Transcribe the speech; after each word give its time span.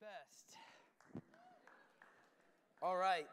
Best. 0.00 0.52
All 2.82 2.96
right. 2.96 3.24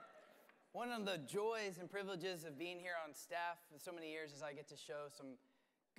One 0.72 0.92
of 0.92 1.04
the 1.06 1.20
joys 1.28 1.78
and 1.78 1.92
privileges 1.92 2.46
of 2.46 2.58
being 2.58 2.80
here 2.80 2.96
on 3.04 3.14
staff 3.14 3.60
for 3.68 3.78
so 3.78 3.92
many 3.92 4.10
years 4.10 4.32
is 4.32 4.42
I 4.42 4.54
get 4.54 4.70
to 4.70 4.78
show 4.80 5.12
some 5.12 5.36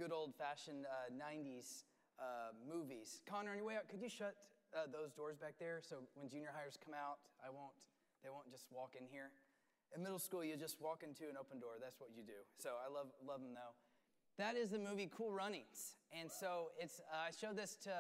good 0.01 0.11
old 0.11 0.33
fashioned 0.35 0.89
uh, 0.89 1.13
90s 1.13 1.85
uh, 2.19 2.57
movies. 2.65 3.21
Connor, 3.29 3.53
on 3.53 3.59
your 3.59 3.67
way 3.67 3.77
out, 3.77 3.89
could 3.93 4.01
you 4.01 4.09
shut 4.09 4.35
uh, 4.73 4.89
those 4.91 5.13
doors 5.13 5.37
back 5.37 5.61
there 5.61 5.85
so 5.85 6.01
when 6.17 6.29
junior 6.33 6.51
hires 6.57 6.79
come 6.81 6.95
out, 6.97 7.21
I 7.45 7.53
won't, 7.53 7.77
they 8.25 8.31
won't 8.31 8.51
just 8.51 8.65
walk 8.73 8.97
in 8.99 9.07
here? 9.07 9.31
In 9.95 10.03
middle 10.03 10.19
school, 10.19 10.43
you 10.43 10.57
just 10.57 10.81
walk 10.81 11.05
into 11.05 11.29
an 11.29 11.37
open 11.39 11.61
door. 11.61 11.77
That's 11.77 12.01
what 12.01 12.09
you 12.17 12.25
do. 12.25 12.41
So 12.57 12.81
I 12.81 12.89
love, 12.89 13.13
love 13.21 13.45
them 13.45 13.53
though. 13.53 13.77
That 14.41 14.57
is 14.57 14.71
the 14.71 14.81
movie 14.81 15.13
Cool 15.13 15.31
Runnings. 15.31 16.01
And 16.11 16.33
so 16.33 16.73
it's, 16.81 17.05
I 17.13 17.31
showed 17.37 17.55
this 17.55 17.77
to 17.85 17.93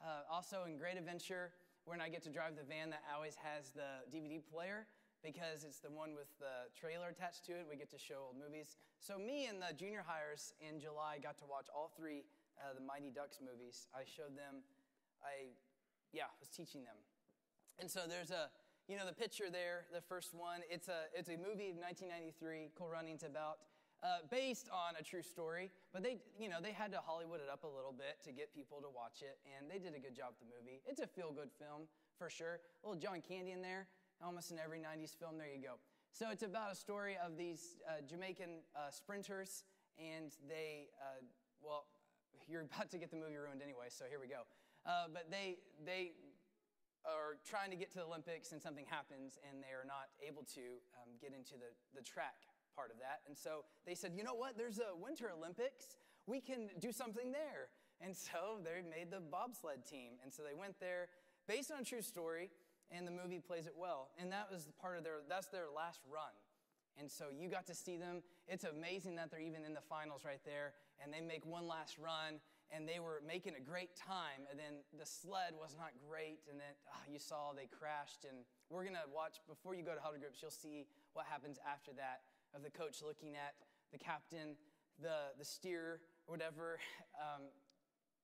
uh, 0.00 0.22
also 0.30 0.64
in 0.70 0.78
Great 0.78 0.96
Adventure 0.96 1.50
when 1.86 2.02
I 2.02 2.10
get 2.10 2.22
to 2.26 2.30
drive 2.30 2.58
the 2.58 2.66
van 2.66 2.90
that 2.90 3.06
always 3.14 3.38
has 3.38 3.70
the 3.70 4.02
DVD 4.10 4.42
player 4.42 4.90
because 5.22 5.62
it's 5.62 5.78
the 5.78 5.90
one 5.90 6.18
with 6.18 6.28
the 6.42 6.66
trailer 6.74 7.14
attached 7.14 7.46
to 7.46 7.54
it. 7.54 7.66
We 7.70 7.78
get 7.78 7.90
to 7.94 7.98
show 7.98 8.30
old 8.30 8.36
movies. 8.36 8.76
So 8.98 9.16
me 9.18 9.46
and 9.46 9.62
the 9.62 9.72
junior 9.72 10.02
hires 10.02 10.52
in 10.58 10.82
July 10.82 11.22
got 11.22 11.38
to 11.38 11.46
watch 11.46 11.70
all 11.70 11.94
three 11.96 12.26
uh, 12.58 12.74
the 12.74 12.82
Mighty 12.82 13.14
Ducks 13.14 13.38
movies. 13.38 13.86
I 13.94 14.02
showed 14.02 14.34
them. 14.34 14.66
I, 15.22 15.54
yeah, 16.12 16.28
was 16.42 16.50
teaching 16.50 16.82
them. 16.82 16.98
And 17.78 17.90
so 17.90 18.08
there's 18.08 18.30
a, 18.30 18.50
you 18.88 18.96
know, 18.98 19.06
the 19.06 19.14
picture 19.14 19.46
there, 19.50 19.86
the 19.92 20.02
first 20.02 20.34
one. 20.34 20.66
It's 20.70 20.88
a 20.88 21.06
it's 21.14 21.28
a 21.28 21.36
movie 21.36 21.70
of 21.70 21.78
1993. 21.78 22.72
Cool 22.74 22.88
Runnings 22.88 23.22
about 23.22 23.62
uh, 24.02 24.22
based 24.30 24.68
on 24.72 24.94
a 25.00 25.02
true 25.02 25.22
story, 25.22 25.70
but 25.92 26.02
they, 26.02 26.18
you 26.38 26.48
know, 26.48 26.58
they 26.60 26.72
had 26.72 26.92
to 26.92 27.00
Hollywood 27.00 27.40
it 27.40 27.48
up 27.50 27.64
a 27.64 27.70
little 27.70 27.92
bit 27.92 28.20
to 28.24 28.32
get 28.32 28.54
people 28.54 28.80
to 28.80 28.88
watch 28.88 29.22
it, 29.22 29.38
and 29.56 29.70
they 29.70 29.78
did 29.78 29.96
a 29.96 30.00
good 30.00 30.14
job 30.14 30.36
with 30.36 30.44
the 30.44 30.50
movie. 30.52 30.80
It's 30.84 31.00
a 31.00 31.06
feel-good 31.06 31.50
film 31.58 31.88
for 32.18 32.28
sure. 32.28 32.60
A 32.84 32.88
little 32.88 33.00
John 33.00 33.20
Candy 33.20 33.52
in 33.52 33.62
there, 33.62 33.88
almost 34.20 34.50
in 34.50 34.58
every 34.58 34.78
'90s 34.78 35.16
film. 35.16 35.38
There 35.38 35.48
you 35.48 35.62
go. 35.62 35.80
So 36.12 36.30
it's 36.30 36.42
about 36.42 36.72
a 36.72 36.76
story 36.76 37.16
of 37.20 37.36
these 37.36 37.76
uh, 37.88 38.00
Jamaican 38.08 38.64
uh, 38.74 38.90
sprinters, 38.90 39.64
and 39.98 40.32
they, 40.48 40.88
uh, 41.00 41.20
well, 41.60 41.84
you're 42.48 42.62
about 42.72 42.90
to 42.90 42.98
get 42.98 43.10
the 43.10 43.16
movie 43.16 43.36
ruined 43.36 43.62
anyway, 43.62 43.88
so 43.88 44.04
here 44.08 44.20
we 44.20 44.28
go. 44.28 44.44
Uh, 44.84 45.10
but 45.12 45.30
they 45.30 45.58
they 45.84 46.12
are 47.06 47.38
trying 47.46 47.70
to 47.70 47.78
get 47.78 47.90
to 47.94 47.98
the 48.02 48.06
Olympics, 48.06 48.52
and 48.52 48.60
something 48.60 48.84
happens, 48.86 49.38
and 49.46 49.62
they 49.62 49.70
are 49.70 49.86
not 49.86 50.10
able 50.18 50.42
to 50.58 50.82
um, 50.98 51.14
get 51.22 51.30
into 51.30 51.54
the, 51.54 51.70
the 51.94 52.02
track 52.02 52.45
part 52.76 52.92
of 52.92 52.98
that. 52.98 53.24
And 53.26 53.36
so 53.36 53.64
they 53.86 53.94
said, 53.94 54.12
you 54.14 54.22
know 54.22 54.34
what? 54.34 54.58
There's 54.58 54.78
a 54.78 54.94
Winter 54.94 55.32
Olympics. 55.32 55.96
We 56.26 56.40
can 56.40 56.68
do 56.78 56.92
something 56.92 57.32
there. 57.32 57.72
And 58.04 58.14
so 58.28 58.60
they 58.62 58.84
made 58.84 59.10
the 59.10 59.20
bobsled 59.20 59.88
team. 59.88 60.20
And 60.22 60.32
so 60.32 60.42
they 60.44 60.54
went 60.54 60.78
there 60.78 61.08
based 61.48 61.72
on 61.72 61.80
a 61.80 61.84
true 61.84 62.02
story, 62.02 62.50
and 62.90 63.06
the 63.06 63.10
movie 63.10 63.40
plays 63.40 63.66
it 63.66 63.74
well. 63.76 64.10
And 64.20 64.30
that 64.30 64.48
was 64.52 64.68
part 64.80 64.98
of 64.98 65.04
their, 65.04 65.24
that's 65.28 65.48
their 65.48 65.66
last 65.74 66.00
run. 66.12 66.34
And 66.98 67.10
so 67.10 67.26
you 67.28 67.48
got 67.48 67.66
to 67.66 67.74
see 67.74 67.96
them. 67.96 68.22
It's 68.48 68.64
amazing 68.64 69.16
that 69.16 69.30
they're 69.30 69.40
even 69.40 69.64
in 69.64 69.74
the 69.74 69.84
finals 69.84 70.24
right 70.24 70.40
there. 70.44 70.72
And 71.02 71.12
they 71.12 71.20
make 71.20 71.44
one 71.44 71.68
last 71.68 71.98
run, 71.98 72.40
and 72.72 72.88
they 72.88 73.00
were 73.00 73.20
making 73.26 73.52
a 73.52 73.60
great 73.60 73.94
time. 73.96 74.48
And 74.50 74.58
then 74.58 74.80
the 74.96 75.04
sled 75.04 75.52
was 75.60 75.76
not 75.76 75.92
great, 76.08 76.40
and 76.48 76.56
then 76.58 76.72
oh, 76.88 77.04
you 77.04 77.18
saw 77.18 77.52
they 77.52 77.68
crashed. 77.68 78.24
And 78.24 78.48
we're 78.70 78.82
going 78.82 78.96
to 78.96 79.08
watch, 79.12 79.44
before 79.44 79.76
you 79.76 79.84
go 79.84 79.92
to 79.92 80.00
Huddle 80.00 80.18
Groups, 80.18 80.40
you'll 80.40 80.50
see 80.50 80.88
what 81.12 81.26
happens 81.28 81.58
after 81.68 81.92
that 82.00 82.24
of 82.56 82.64
the 82.64 82.72
coach 82.72 83.04
looking 83.04 83.36
at 83.36 83.52
the 83.92 84.00
captain, 84.00 84.56
the, 84.96 85.36
the 85.36 85.44
steer, 85.44 86.00
whatever. 86.24 86.80
Um, 87.16 87.48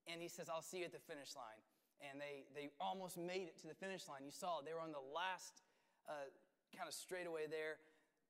and 0.08 0.20
he 0.20 0.28
says, 0.28 0.48
I'll 0.48 0.64
see 0.64 0.80
you 0.80 0.88
at 0.88 0.92
the 0.92 1.04
finish 1.04 1.36
line. 1.36 1.60
And 2.02 2.18
they, 2.18 2.48
they 2.52 2.68
almost 2.80 3.16
made 3.16 3.46
it 3.46 3.60
to 3.62 3.68
the 3.70 3.78
finish 3.78 4.08
line. 4.08 4.20
You 4.26 4.34
saw 4.34 4.58
they 4.60 4.74
were 4.74 4.82
on 4.82 4.90
the 4.90 5.06
last 5.14 5.62
uh, 6.08 6.28
kind 6.74 6.88
of 6.88 6.92
straightaway 6.92 7.46
there. 7.46 7.78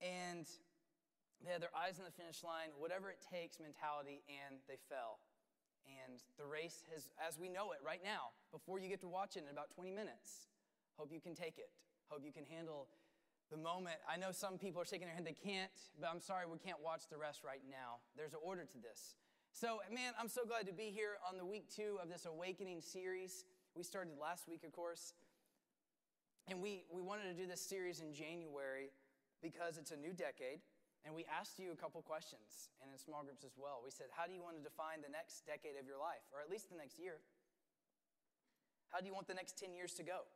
And 0.03 0.45
they 1.41 1.51
had 1.51 1.63
their 1.63 1.75
eyes 1.75 1.99
on 1.99 2.05
the 2.05 2.15
finish 2.15 2.45
line, 2.47 2.71
whatever 2.79 3.11
it 3.11 3.19
takes 3.19 3.59
mentality, 3.59 4.23
and 4.31 4.63
they 4.71 4.79
fell. 4.87 5.19
And 5.83 6.23
the 6.39 6.47
race 6.47 6.87
has, 6.95 7.11
as 7.19 7.39
we 7.39 7.51
know 7.51 7.75
it 7.75 7.83
right 7.83 8.03
now, 8.05 8.31
before 8.55 8.79
you 8.79 8.87
get 8.87 9.01
to 9.03 9.11
watch 9.11 9.35
it 9.35 9.43
in 9.43 9.51
about 9.51 9.75
20 9.75 9.91
minutes, 9.91 10.47
hope 10.95 11.11
you 11.11 11.19
can 11.19 11.35
take 11.35 11.59
it. 11.59 11.75
Hope 12.07 12.23
you 12.23 12.31
can 12.31 12.47
handle 12.47 12.87
the 13.53 13.61
moment. 13.61 14.01
I 14.09 14.17
know 14.17 14.33
some 14.33 14.57
people 14.57 14.81
are 14.81 14.89
shaking 14.89 15.07
their 15.07 15.15
head, 15.15 15.29
they 15.29 15.37
can't, 15.37 15.71
but 16.01 16.09
I'm 16.09 16.25
sorry, 16.25 16.49
we 16.49 16.59
can't 16.59 16.81
watch 16.81 17.05
the 17.13 17.21
rest 17.21 17.45
right 17.45 17.61
now. 17.69 18.01
There's 18.17 18.33
an 18.33 18.41
order 18.43 18.65
to 18.65 18.79
this. 18.81 19.15
So, 19.53 19.85
man, 19.93 20.17
I'm 20.17 20.33
so 20.33 20.49
glad 20.49 20.67
to 20.67 20.73
be 20.73 20.89
here 20.89 21.21
on 21.29 21.37
the 21.37 21.45
week 21.45 21.69
two 21.69 22.01
of 22.01 22.09
this 22.09 22.25
Awakening 22.25 22.81
series. 22.81 23.45
We 23.77 23.85
started 23.85 24.17
last 24.17 24.49
week, 24.49 24.65
of 24.65 24.73
course. 24.73 25.13
And 26.49 26.65
we, 26.65 26.89
we 26.89 27.05
wanted 27.05 27.29
to 27.29 27.37
do 27.37 27.47
this 27.47 27.61
series 27.61 28.01
in 28.01 28.17
January 28.17 28.89
because 29.45 29.77
it's 29.77 29.93
a 29.93 30.01
new 30.01 30.17
decade. 30.17 30.65
And 31.05 31.13
we 31.13 31.27
asked 31.29 31.59
you 31.59 31.75
a 31.75 31.77
couple 31.77 32.01
questions, 32.01 32.71
and 32.81 32.89
in 32.89 32.97
small 32.97 33.27
groups 33.27 33.43
as 33.43 33.59
well. 33.59 33.83
We 33.83 33.91
said, 33.91 34.07
How 34.15 34.25
do 34.25 34.33
you 34.33 34.41
want 34.41 34.55
to 34.57 34.63
define 34.63 35.03
the 35.03 35.11
next 35.11 35.45
decade 35.45 35.75
of 35.75 35.85
your 35.85 35.99
life, 35.99 36.23
or 36.31 36.39
at 36.39 36.47
least 36.47 36.71
the 36.71 36.79
next 36.79 36.95
year? 36.95 37.19
How 38.95 39.03
do 39.03 39.11
you 39.11 39.15
want 39.15 39.27
the 39.27 39.35
next 39.35 39.59
10 39.59 39.75
years 39.75 39.99
to 39.99 40.07
go? 40.07 40.31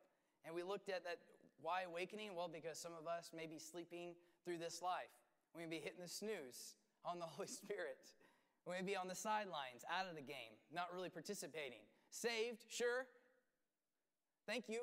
And 0.44 0.54
we 0.54 0.66
looked 0.66 0.91
at 0.91 1.06
that. 1.06 1.22
Why 1.60 1.82
awakening? 1.82 2.34
Well, 2.34 2.50
because 2.52 2.78
some 2.78 2.92
of 2.98 3.06
us 3.06 3.30
may 3.34 3.46
be 3.46 3.58
sleeping 3.58 4.14
through 4.44 4.58
this 4.58 4.82
life. 4.82 5.12
We 5.54 5.62
may 5.62 5.68
be 5.68 5.76
hitting 5.76 6.00
the 6.02 6.08
snooze 6.08 6.76
on 7.04 7.18
the 7.18 7.24
Holy 7.36 7.48
Spirit. 7.48 8.04
We 8.66 8.74
may 8.74 8.82
be 8.82 8.96
on 8.96 9.08
the 9.08 9.14
sidelines, 9.14 9.84
out 9.90 10.08
of 10.08 10.16
the 10.16 10.22
game, 10.22 10.58
not 10.72 10.92
really 10.92 11.08
participating. 11.08 11.86
Saved, 12.10 12.64
sure. 12.68 13.06
Thank 14.46 14.68
you. 14.68 14.82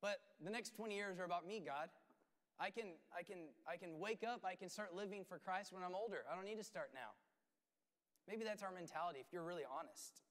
But 0.00 0.20
the 0.42 0.50
next 0.50 0.74
20 0.76 0.94
years 0.94 1.18
are 1.18 1.24
about 1.24 1.46
me, 1.46 1.62
God. 1.64 1.88
I 2.58 2.70
can, 2.70 2.92
I 3.16 3.22
can, 3.22 3.48
I 3.66 3.76
can 3.76 3.98
wake 3.98 4.22
up, 4.22 4.44
I 4.44 4.54
can 4.54 4.68
start 4.68 4.94
living 4.94 5.24
for 5.24 5.38
Christ 5.38 5.72
when 5.72 5.82
I'm 5.82 5.94
older. 5.94 6.24
I 6.30 6.36
don't 6.36 6.44
need 6.44 6.58
to 6.58 6.64
start 6.64 6.90
now. 6.94 7.16
Maybe 8.28 8.44
that's 8.44 8.62
our 8.62 8.70
mentality 8.70 9.18
if 9.18 9.32
you're 9.32 9.44
really 9.44 9.64
honest. 9.64 10.22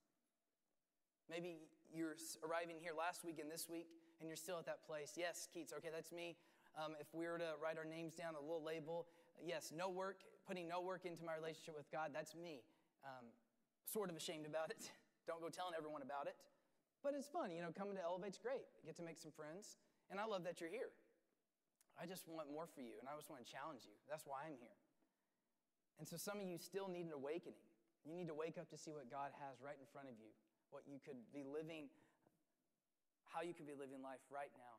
Maybe 1.30 1.58
you're 1.94 2.16
arriving 2.48 2.78
here 2.80 2.94
last 2.98 3.26
week 3.26 3.40
and 3.40 3.50
this 3.50 3.68
week, 3.68 3.88
and 4.20 4.28
you're 4.28 4.40
still 4.40 4.60
at 4.60 4.66
that 4.66 4.84
place. 4.86 5.16
Yes, 5.16 5.48
Keats, 5.52 5.74
okay, 5.78 5.90
that's 5.94 6.12
me. 6.12 6.36
Um, 6.78 6.96
if 7.00 7.08
we 7.14 7.26
were 7.26 7.40
to 7.40 7.58
write 7.62 7.78
our 7.78 7.88
names 7.88 8.14
down, 8.14 8.36
a 8.36 8.42
little 8.42 8.64
label, 8.64 9.08
yes, 9.42 9.74
no 9.76 9.90
work, 9.90 10.22
putting 10.46 10.68
no 10.68 10.82
work 10.82 11.06
into 11.06 11.24
my 11.24 11.36
relationship 11.36 11.76
with 11.76 11.90
God, 11.92 12.12
that's 12.14 12.36
me. 12.36 12.62
Um, 13.04 13.32
sort 13.88 14.10
of 14.10 14.16
ashamed 14.16 14.46
about 14.46 14.70
it. 14.70 14.92
Don't 15.28 15.42
go 15.42 15.50
telling 15.50 15.74
everyone 15.78 16.02
about 16.02 16.28
it. 16.28 16.36
But 17.02 17.16
it's 17.16 17.28
fun, 17.28 17.52
you 17.56 17.64
know, 17.64 17.72
coming 17.72 17.96
to 17.96 18.04
Elevate's 18.04 18.38
great. 18.38 18.68
You 18.84 18.92
get 18.92 19.00
to 19.00 19.08
make 19.08 19.18
some 19.18 19.32
friends, 19.32 19.80
and 20.12 20.20
I 20.20 20.28
love 20.28 20.44
that 20.44 20.60
you're 20.60 20.72
here. 20.72 20.92
I 21.96 22.08
just 22.08 22.28
want 22.28 22.52
more 22.52 22.68
for 22.68 22.84
you, 22.84 23.00
and 23.00 23.08
I 23.08 23.16
just 23.16 23.32
want 23.32 23.44
to 23.44 23.48
challenge 23.48 23.88
you. 23.88 23.96
That's 24.08 24.28
why 24.28 24.48
I'm 24.48 24.60
here. 24.60 24.76
And 26.00 26.08
so 26.08 26.16
some 26.16 26.40
of 26.40 26.48
you 26.48 26.60
still 26.60 26.88
need 26.88 27.08
an 27.08 27.16
awakening. 27.16 27.60
You 28.08 28.16
need 28.16 28.32
to 28.32 28.36
wake 28.36 28.56
up 28.56 28.72
to 28.72 28.78
see 28.80 28.92
what 28.96 29.12
God 29.12 29.36
has 29.44 29.60
right 29.60 29.76
in 29.76 29.88
front 29.92 30.08
of 30.08 30.16
you, 30.16 30.32
what 30.72 30.88
you 30.88 31.00
could 31.04 31.20
be 31.36 31.44
living 31.44 31.92
how 33.30 33.46
you 33.46 33.54
can 33.54 33.66
be 33.66 33.74
living 33.78 34.02
life 34.02 34.22
right 34.34 34.52
now. 34.58 34.76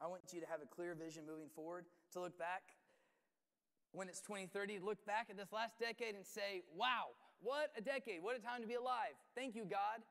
I 0.00 0.08
want 0.08 0.28
you 0.32 0.40
to 0.40 0.48
have 0.48 0.60
a 0.60 0.68
clear 0.68 0.92
vision 0.92 1.24
moving 1.24 1.48
forward, 1.54 1.86
to 2.12 2.20
look 2.20 2.36
back 2.36 2.76
when 3.96 4.08
it's 4.12 4.20
2030, 4.20 4.84
look 4.84 5.00
back 5.08 5.32
at 5.32 5.40
this 5.40 5.52
last 5.56 5.80
decade 5.80 6.12
and 6.12 6.24
say, 6.24 6.60
wow, 6.76 7.16
what 7.40 7.72
a 7.76 7.80
decade, 7.80 8.20
what 8.20 8.36
a 8.36 8.42
time 8.42 8.60
to 8.60 8.68
be 8.68 8.76
alive. 8.76 9.16
Thank 9.32 9.56
you, 9.56 9.64
God. 9.64 10.04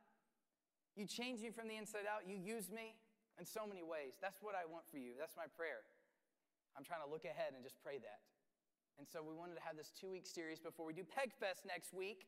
You 0.97 1.05
changed 1.05 1.43
me 1.45 1.53
from 1.53 1.69
the 1.69 1.77
inside 1.77 2.09
out, 2.09 2.25
you 2.25 2.33
used 2.33 2.73
me 2.73 2.97
in 3.37 3.45
so 3.45 3.67
many 3.67 3.83
ways. 3.83 4.17
That's 4.23 4.41
what 4.41 4.55
I 4.57 4.65
want 4.65 4.89
for 4.89 4.97
you. 4.97 5.13
That's 5.19 5.37
my 5.37 5.45
prayer. 5.45 5.85
I'm 6.73 6.83
trying 6.83 7.05
to 7.05 7.09
look 7.11 7.29
ahead 7.29 7.53
and 7.53 7.61
just 7.61 7.77
pray 7.83 8.01
that. 8.01 8.25
And 8.97 9.05
so 9.05 9.21
we 9.21 9.35
wanted 9.35 9.59
to 9.59 9.63
have 9.63 9.75
this 9.75 9.91
two 9.91 10.09
week 10.09 10.25
series 10.25 10.57
before 10.57 10.87
we 10.87 10.95
do 10.95 11.03
PegFest 11.03 11.67
next 11.67 11.93
week, 11.93 12.25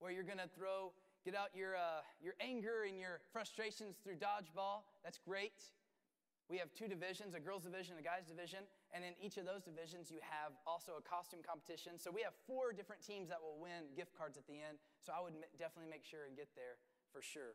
where 0.00 0.10
you're 0.10 0.26
going 0.26 0.40
to 0.40 0.48
throw 0.50 0.96
get 1.24 1.36
out 1.36 1.52
your, 1.54 1.76
uh, 1.76 2.00
your 2.20 2.34
anger 2.40 2.84
and 2.88 2.98
your 2.98 3.20
frustrations 3.32 3.96
through 4.02 4.16
dodgeball. 4.16 4.88
That's 5.04 5.18
great. 5.18 5.60
We 6.50 6.58
have 6.58 6.74
two 6.74 6.90
divisions 6.90 7.38
a 7.38 7.40
girls' 7.40 7.62
division, 7.62 7.94
a 7.94 8.02
guys' 8.02 8.26
division. 8.26 8.66
And 8.90 9.06
in 9.06 9.14
each 9.22 9.38
of 9.38 9.46
those 9.46 9.62
divisions, 9.62 10.10
you 10.10 10.18
have 10.18 10.50
also 10.66 10.98
a 10.98 11.04
costume 11.04 11.46
competition. 11.46 11.94
So 11.94 12.10
we 12.10 12.26
have 12.26 12.34
four 12.46 12.74
different 12.74 13.06
teams 13.06 13.30
that 13.30 13.38
will 13.38 13.54
win 13.62 13.86
gift 13.94 14.18
cards 14.18 14.34
at 14.34 14.42
the 14.50 14.58
end. 14.58 14.82
So 14.98 15.14
I 15.14 15.22
would 15.22 15.38
definitely 15.62 15.86
make 15.86 16.02
sure 16.02 16.26
and 16.26 16.34
get 16.34 16.50
there 16.58 16.82
for 17.14 17.22
sure. 17.22 17.54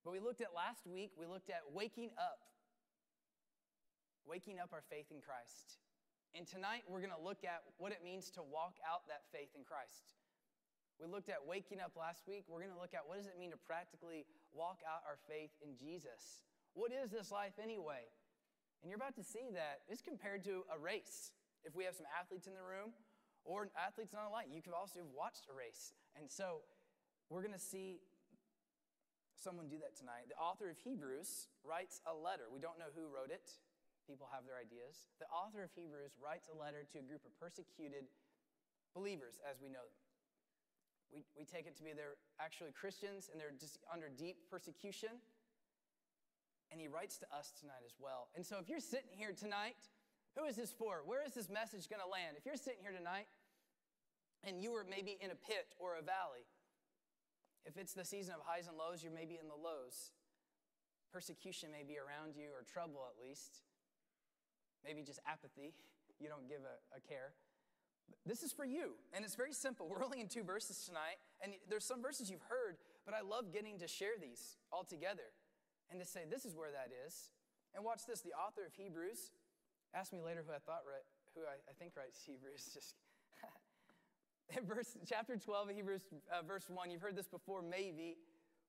But 0.00 0.16
we 0.16 0.18
looked 0.18 0.40
at 0.40 0.56
last 0.56 0.88
week, 0.88 1.12
we 1.14 1.28
looked 1.28 1.50
at 1.52 1.60
waking 1.70 2.10
up, 2.16 2.40
waking 4.24 4.58
up 4.58 4.72
our 4.72 4.82
faith 4.88 5.12
in 5.12 5.20
Christ. 5.20 5.78
And 6.32 6.48
tonight, 6.48 6.88
we're 6.88 7.04
going 7.04 7.12
to 7.12 7.20
look 7.20 7.44
at 7.44 7.62
what 7.76 7.92
it 7.92 8.00
means 8.00 8.32
to 8.34 8.42
walk 8.42 8.80
out 8.80 9.04
that 9.12 9.28
faith 9.30 9.52
in 9.54 9.62
Christ. 9.68 10.16
We 11.02 11.10
looked 11.10 11.34
at 11.34 11.42
waking 11.42 11.82
up 11.82 11.98
last 11.98 12.22
week. 12.30 12.46
We're 12.46 12.62
going 12.62 12.70
to 12.70 12.78
look 12.78 12.94
at 12.94 13.02
what 13.02 13.18
does 13.18 13.26
it 13.26 13.34
mean 13.34 13.50
to 13.50 13.58
practically 13.58 14.22
walk 14.54 14.86
out 14.86 15.02
our 15.02 15.18
faith 15.26 15.50
in 15.58 15.74
Jesus? 15.74 16.46
What 16.78 16.94
is 16.94 17.10
this 17.10 17.34
life 17.34 17.58
anyway? 17.58 18.06
And 18.78 18.86
you're 18.86 19.02
about 19.02 19.18
to 19.18 19.26
see 19.26 19.50
that 19.50 19.82
it's 19.90 19.98
compared 19.98 20.46
to 20.46 20.62
a 20.70 20.78
race. 20.78 21.34
If 21.66 21.74
we 21.74 21.82
have 21.90 21.98
some 21.98 22.06
athletes 22.06 22.46
in 22.46 22.54
the 22.54 22.62
room 22.62 22.94
or 23.42 23.66
athletes 23.74 24.14
on 24.14 24.22
a 24.22 24.30
light, 24.30 24.46
you 24.46 24.62
could 24.62 24.78
also 24.78 25.02
have 25.02 25.10
watched 25.10 25.50
a 25.50 25.54
race. 25.54 25.90
And 26.14 26.30
so 26.30 26.62
we're 27.26 27.42
going 27.42 27.58
to 27.58 27.62
see 27.62 27.98
someone 29.34 29.66
do 29.66 29.82
that 29.82 29.98
tonight. 29.98 30.30
The 30.30 30.38
author 30.38 30.70
of 30.70 30.78
Hebrews 30.78 31.50
writes 31.66 31.98
a 32.06 32.14
letter. 32.14 32.46
We 32.46 32.62
don't 32.62 32.78
know 32.78 32.94
who 32.94 33.10
wrote 33.10 33.34
it. 33.34 33.50
People 34.06 34.30
have 34.30 34.46
their 34.46 34.54
ideas. 34.54 35.10
The 35.18 35.26
author 35.34 35.66
of 35.66 35.74
Hebrews 35.74 36.14
writes 36.22 36.46
a 36.46 36.54
letter 36.54 36.86
to 36.94 37.02
a 37.02 37.04
group 37.06 37.26
of 37.26 37.34
persecuted 37.42 38.06
believers 38.94 39.42
as 39.42 39.58
we 39.58 39.66
know 39.66 39.82
them. 39.82 40.11
We, 41.12 41.24
we 41.36 41.44
take 41.44 41.66
it 41.66 41.76
to 41.76 41.82
be 41.82 41.92
they're 41.92 42.16
actually 42.40 42.72
Christians 42.72 43.28
and 43.30 43.40
they're 43.40 43.54
just 43.58 43.78
under 43.92 44.08
deep 44.08 44.48
persecution. 44.50 45.20
And 46.72 46.80
he 46.80 46.88
writes 46.88 47.18
to 47.18 47.26
us 47.28 47.52
tonight 47.52 47.84
as 47.84 47.92
well. 48.00 48.28
And 48.34 48.44
so 48.44 48.56
if 48.56 48.68
you're 48.68 48.80
sitting 48.80 49.12
here 49.12 49.36
tonight, 49.36 49.76
who 50.36 50.48
is 50.48 50.56
this 50.56 50.72
for? 50.72 51.04
Where 51.04 51.20
is 51.24 51.34
this 51.36 51.52
message 51.52 51.88
going 51.88 52.00
to 52.00 52.08
land? 52.08 52.40
If 52.40 52.46
you're 52.46 52.56
sitting 52.56 52.80
here 52.80 52.96
tonight 52.96 53.28
and 54.42 54.56
you 54.56 54.72
were 54.72 54.86
maybe 54.88 55.20
in 55.20 55.30
a 55.30 55.36
pit 55.36 55.68
or 55.76 56.00
a 56.00 56.02
valley, 56.02 56.48
if 57.64 57.76
it's 57.76 57.92
the 57.92 58.04
season 58.04 58.34
of 58.34 58.40
highs 58.44 58.66
and 58.66 58.76
lows, 58.76 59.02
you're 59.02 59.12
maybe 59.12 59.38
in 59.40 59.46
the 59.46 59.58
lows. 59.58 60.16
Persecution 61.12 61.70
may 61.70 61.84
be 61.84 62.00
around 62.00 62.34
you, 62.34 62.48
or 62.56 62.64
trouble 62.64 63.04
at 63.04 63.20
least. 63.20 63.62
Maybe 64.84 65.02
just 65.02 65.20
apathy. 65.26 65.74
You 66.20 66.28
don't 66.28 66.46
give 66.46 66.62
a, 66.62 66.78
a 66.94 67.00
care. 67.00 67.34
This 68.26 68.42
is 68.42 68.52
for 68.52 68.64
you, 68.64 68.94
and 69.12 69.24
it's 69.24 69.34
very 69.34 69.52
simple. 69.52 69.88
We're 69.90 70.04
only 70.04 70.20
in 70.20 70.28
two 70.28 70.42
verses 70.42 70.84
tonight, 70.84 71.18
and 71.42 71.52
there's 71.68 71.84
some 71.84 72.02
verses 72.02 72.30
you've 72.30 72.46
heard, 72.48 72.76
but 73.04 73.14
I 73.14 73.20
love 73.20 73.52
getting 73.52 73.78
to 73.78 73.88
share 73.88 74.16
these 74.20 74.56
all 74.72 74.84
together 74.84 75.34
and 75.90 76.00
to 76.00 76.06
say, 76.06 76.20
this 76.28 76.44
is 76.44 76.54
where 76.54 76.70
that 76.70 76.90
is. 77.06 77.30
And 77.74 77.84
watch 77.84 78.06
this 78.06 78.20
the 78.20 78.32
author 78.32 78.64
of 78.66 78.74
Hebrews, 78.74 79.32
ask 79.94 80.12
me 80.12 80.20
later 80.20 80.44
who 80.46 80.52
I 80.52 80.58
thought, 80.58 80.82
right, 80.86 81.04
who 81.34 81.42
I, 81.42 81.56
I 81.68 81.72
think 81.78 81.92
writes 81.96 82.20
Hebrews, 82.24 82.70
just 82.74 82.94
verse, 84.66 84.96
chapter 85.08 85.36
12 85.36 85.68
of 85.70 85.74
Hebrews, 85.74 86.02
uh, 86.30 86.42
verse 86.46 86.68
1, 86.68 86.90
you've 86.90 87.00
heard 87.00 87.16
this 87.16 87.28
before, 87.28 87.62
maybe. 87.62 88.16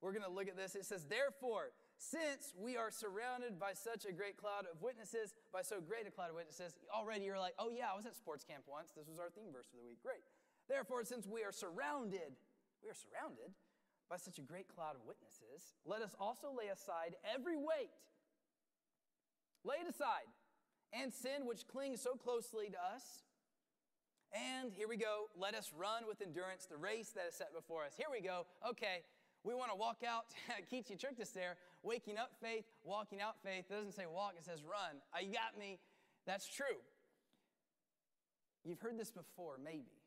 We're 0.01 0.11
going 0.11 0.23
to 0.23 0.31
look 0.31 0.47
at 0.47 0.57
this. 0.57 0.75
It 0.75 0.85
says, 0.85 1.05
Therefore, 1.05 1.71
since 1.97 2.53
we 2.57 2.75
are 2.75 2.91
surrounded 2.91 3.59
by 3.59 3.73
such 3.73 4.05
a 4.05 4.11
great 4.11 4.37
cloud 4.37 4.65
of 4.69 4.81
witnesses, 4.81 5.33
by 5.51 5.61
so 5.61 5.79
great 5.79 6.07
a 6.07 6.11
cloud 6.11 6.29
of 6.29 6.35
witnesses, 6.35 6.75
already 6.93 7.25
you're 7.25 7.39
like, 7.39 7.55
oh 7.57 7.69
yeah, 7.69 7.91
I 7.91 7.95
was 7.95 8.05
at 8.05 8.15
sports 8.15 8.43
camp 8.43 8.63
once. 8.67 8.91
This 8.95 9.07
was 9.07 9.19
our 9.19 9.29
theme 9.29 9.51
verse 9.53 9.67
for 9.69 9.77
the 9.77 9.87
week. 9.87 10.03
Great. 10.03 10.23
Therefore, 10.67 11.03
since 11.03 11.27
we 11.27 11.43
are 11.43 11.51
surrounded, 11.51 12.35
we 12.83 12.89
are 12.89 12.97
surrounded 12.97 13.53
by 14.09 14.17
such 14.17 14.37
a 14.37 14.45
great 14.45 14.67
cloud 14.67 14.95
of 14.95 15.01
witnesses, 15.07 15.73
let 15.85 16.01
us 16.01 16.13
also 16.19 16.51
lay 16.51 16.67
aside 16.67 17.15
every 17.23 17.55
weight. 17.55 17.93
Lay 19.63 19.79
it 19.79 19.89
aside. 19.89 20.27
And 20.91 21.11
sin 21.11 21.47
which 21.47 21.65
clings 21.67 22.01
so 22.01 22.13
closely 22.13 22.69
to 22.69 22.77
us 22.77 23.23
and 24.33 24.73
here 24.73 24.87
we 24.87 24.97
go. 24.97 25.29
Let 25.37 25.53
us 25.53 25.71
run 25.77 26.07
with 26.07 26.21
endurance 26.21 26.65
the 26.65 26.77
race 26.77 27.13
that 27.13 27.25
is 27.29 27.35
set 27.35 27.53
before 27.53 27.85
us. 27.85 27.93
Here 27.95 28.07
we 28.11 28.19
go. 28.19 28.47
Okay, 28.67 29.05
we 29.43 29.53
want 29.53 29.69
to 29.69 29.77
walk 29.77 30.01
out. 30.01 30.25
Keatsy 30.73 30.99
tricked 30.99 31.21
us 31.21 31.29
there. 31.29 31.57
Waking 31.83 32.17
up 32.17 32.31
faith, 32.41 32.65
walking 32.83 33.19
out 33.19 33.35
faith. 33.43 33.65
It 33.69 33.73
doesn't 33.73 33.93
say 33.93 34.05
walk, 34.07 34.33
it 34.37 34.45
says 34.45 34.63
run. 34.63 35.03
Uh, 35.11 35.19
you 35.19 35.31
got 35.31 35.59
me. 35.59 35.79
That's 36.25 36.47
true. 36.47 36.79
You've 38.63 38.79
heard 38.79 38.97
this 38.97 39.11
before, 39.11 39.59
maybe. 39.61 39.99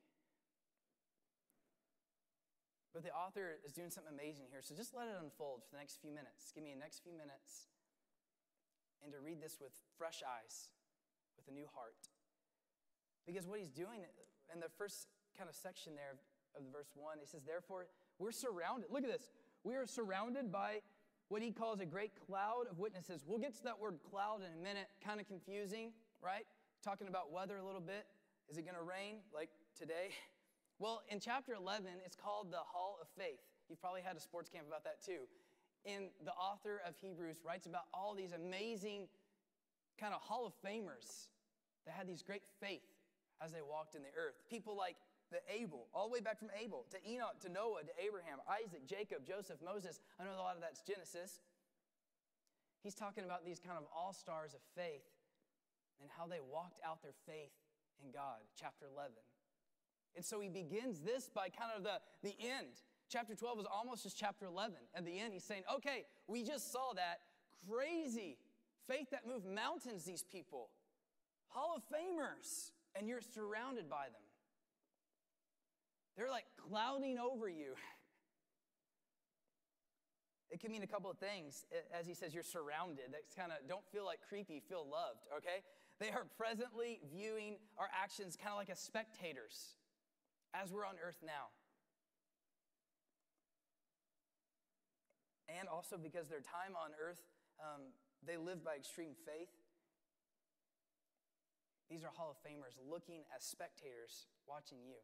But 2.97 3.05
the 3.05 3.13
author 3.13 3.61
is 3.61 3.77
doing 3.77 3.93
something 3.93 4.09
amazing 4.09 4.49
here. 4.49 4.65
So 4.65 4.75
just 4.75 4.97
let 4.97 5.05
it 5.05 5.21
unfold 5.21 5.61
for 5.69 5.77
the 5.77 5.81
next 5.85 6.01
few 6.01 6.09
minutes. 6.09 6.49
Give 6.57 6.65
me 6.65 6.73
the 6.73 6.81
next 6.81 7.05
few 7.05 7.13
minutes 7.13 7.69
and 9.05 9.13
to 9.13 9.21
read 9.21 9.41
this 9.41 9.59
with 9.61 9.73
fresh 9.99 10.25
eyes, 10.25 10.73
with 11.37 11.47
a 11.47 11.55
new 11.55 11.69
heart. 11.75 12.11
Because 13.27 13.47
what 13.47 13.59
he's 13.59 13.71
doing 13.71 14.01
in 14.53 14.61
the 14.61 14.73
first 14.79 15.09
kind 15.37 15.51
of 15.51 15.55
section 15.55 15.95
there 15.95 16.17
of 16.57 16.65
the 16.65 16.71
verse 16.71 16.91
1, 16.95 17.19
he 17.21 17.27
says, 17.27 17.43
Therefore, 17.45 17.87
we're 18.19 18.33
surrounded. 18.33 18.89
Look 18.91 19.05
at 19.05 19.11
this. 19.11 19.29
We 19.63 19.75
are 19.75 19.87
surrounded 19.87 20.51
by 20.51 20.81
what 21.29 21.43
he 21.43 21.51
calls 21.51 21.81
a 21.81 21.87
great 21.87 22.13
cloud 22.27 22.65
of 22.71 22.79
witnesses. 22.79 23.25
We'll 23.27 23.39
get 23.39 23.57
to 23.57 23.65
that 23.65 23.79
word 23.79 23.99
cloud 24.09 24.41
in 24.41 24.59
a 24.59 24.63
minute. 24.63 24.89
Kind 25.05 25.21
of 25.21 25.27
confusing, 25.27 25.91
right? 26.23 26.47
Talking 26.85 27.09
about 27.09 27.33
weather 27.33 27.57
a 27.57 27.65
little 27.65 27.81
bit. 27.81 28.07
Is 28.49 28.59
it 28.59 28.63
going 28.63 28.77
to 28.77 28.83
rain 28.83 29.19
like 29.35 29.51
today? 29.79 30.11
Well, 30.79 31.01
in 31.09 31.21
chapter 31.21 31.55
11, 31.55 31.89
it's 32.05 32.17
called 32.17 32.53
the 32.53 32.61
Hall 32.61 32.99
of 33.01 33.09
Faith. 33.17 33.41
You've 33.71 33.81
probably 33.81 34.03
had 34.03 34.15
a 34.15 34.21
sports 34.21 34.51
camp 34.51 34.67
about 34.69 34.85
that 34.85 35.03
too. 35.03 35.25
And 35.87 36.09
the 36.23 36.33
author 36.33 36.83
of 36.87 36.95
Hebrews 37.01 37.39
writes 37.43 37.65
about 37.65 37.85
all 37.95 38.15
these 38.15 38.33
amazing 38.33 39.09
kind 39.99 40.13
of 40.13 40.21
Hall 40.21 40.45
of 40.45 40.53
Famers 40.61 41.33
that 41.87 41.95
had 41.95 42.07
these 42.07 42.23
great 42.23 42.43
faith 42.61 42.85
as 43.43 43.53
they 43.53 43.63
walked 43.63 43.95
in 43.95 44.03
the 44.03 44.13
earth. 44.21 44.35
People 44.51 44.77
like 44.77 44.97
the 45.31 45.43
Abel, 45.51 45.89
all 45.93 46.09
the 46.09 46.15
way 46.15 46.21
back 46.21 46.39
from 46.39 46.49
Abel 46.55 46.87
to 46.91 46.99
Enoch 47.03 47.39
to 47.43 47.49
Noah 47.49 47.83
to 47.83 47.95
Abraham, 47.99 48.39
Isaac, 48.47 48.87
Jacob, 48.87 49.27
Joseph, 49.27 49.59
Moses. 49.65 50.01
I 50.21 50.25
know 50.25 50.35
a 50.35 50.43
lot 50.43 50.55
of 50.55 50.63
that's 50.63 50.83
Genesis. 50.83 51.41
He's 52.83 52.95
talking 52.95 53.25
about 53.25 53.45
these 53.45 53.59
kind 53.59 53.77
of 53.77 53.85
all 53.91 54.13
stars 54.13 54.55
of 54.55 54.61
faith 54.77 55.07
and 56.01 56.09
how 56.17 56.27
they 56.27 56.39
walked 56.39 56.79
out 56.87 57.03
their 57.03 57.17
faith 57.27 57.51
in 58.05 58.13
God, 58.13 58.39
chapter 58.55 58.87
11. 58.93 59.13
And 60.15 60.25
so 60.25 60.41
he 60.41 60.49
begins 60.49 61.01
this 61.01 61.29
by 61.29 61.49
kind 61.49 61.73
of 61.77 61.83
the, 61.83 61.99
the 62.23 62.37
end. 62.41 62.81
Chapter 63.11 63.35
12 63.35 63.61
is 63.61 63.67
almost 63.67 64.05
just 64.05 64.19
chapter 64.19 64.47
11. 64.47 64.77
At 64.95 65.05
the 65.05 65.19
end, 65.19 65.33
he's 65.33 65.45
saying, 65.45 65.63
okay, 65.75 66.05
we 66.27 66.43
just 66.43 66.73
saw 66.73 66.93
that 66.95 67.21
crazy 67.69 68.39
faith 68.87 69.11
that 69.11 69.27
moved 69.27 69.47
mountains, 69.47 70.05
these 70.05 70.23
people. 70.23 70.71
Hall 71.49 71.77
of 71.77 71.83
Famers 71.91 72.71
and 72.99 73.09
you're 73.09 73.21
surrounded 73.21 73.89
by 73.91 74.07
them. 74.07 74.26
They're 76.17 76.31
like 76.31 76.47
clouding 76.69 77.19
over 77.19 77.49
you. 77.49 77.75
It 80.51 80.61
can 80.61 80.71
mean 80.71 80.83
a 80.83 80.87
couple 80.87 81.11
of 81.11 81.19
things. 81.19 81.67
As 81.93 82.07
he 82.07 82.15
says, 82.15 82.33
you're 82.33 82.43
surrounded. 82.43 83.13
That's 83.13 83.35
kind 83.35 83.53
of, 83.53 83.69
don't 83.69 83.85
feel 83.93 84.07
like 84.07 84.21
creepy, 84.27 84.63
feel 84.67 84.87
loved, 84.89 85.27
okay? 85.37 85.61
They 86.01 86.11
are 86.11 86.25
presently 86.37 87.01
viewing 87.13 87.57
our 87.77 87.89
actions 87.93 88.37
kind 88.37 88.53
of 88.53 88.59
like 88.59 88.71
as 88.71 88.79
spectators 88.79 89.77
as 90.55 90.73
we're 90.73 90.87
on 90.87 90.97
earth 91.05 91.19
now. 91.25 91.53
And 95.49 95.69
also 95.69 95.97
because 95.97 96.29
their 96.29 96.41
time 96.41 96.73
on 96.77 96.91
earth, 96.97 97.21
um, 97.61 97.93
they 98.25 98.37
live 98.37 98.65
by 98.65 98.77
extreme 98.77 99.13
faith. 99.27 99.53
These 101.91 102.03
are 102.03 102.11
Hall 102.15 102.35
of 102.35 102.39
Famers 102.43 102.75
looking 102.83 103.23
as 103.37 103.45
spectators 103.45 104.27
watching 104.49 104.79
you. 104.83 104.99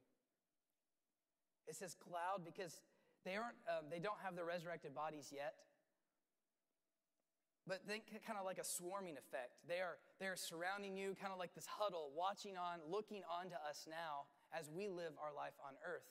It 1.67 1.77
says 1.77 1.95
cloud 1.95 2.45
because 2.45 2.81
they 3.25 3.37
aren't 3.37 3.57
um, 3.71 3.87
they 3.91 3.99
don't 3.99 4.19
have 4.23 4.35
the 4.35 4.45
resurrected 4.45 4.95
bodies 4.95 5.31
yet. 5.33 5.55
But 7.67 7.87
think 7.87 8.11
kind 8.27 8.39
of 8.39 8.45
like 8.45 8.59
a 8.59 8.67
swarming 8.67 9.15
effect. 9.15 9.55
They 9.69 9.79
are 9.79 10.03
they're 10.19 10.35
surrounding 10.35 10.99
you, 10.99 11.15
kind 11.15 11.33
of 11.33 11.39
like 11.39 11.55
this 11.55 11.67
huddle, 11.67 12.11
watching 12.17 12.59
on, 12.59 12.83
looking 12.91 13.23
on 13.31 13.51
to 13.51 13.59
us 13.63 13.87
now 13.87 14.27
as 14.51 14.69
we 14.71 14.89
live 14.89 15.15
our 15.23 15.31
life 15.31 15.55
on 15.63 15.79
earth. 15.87 16.11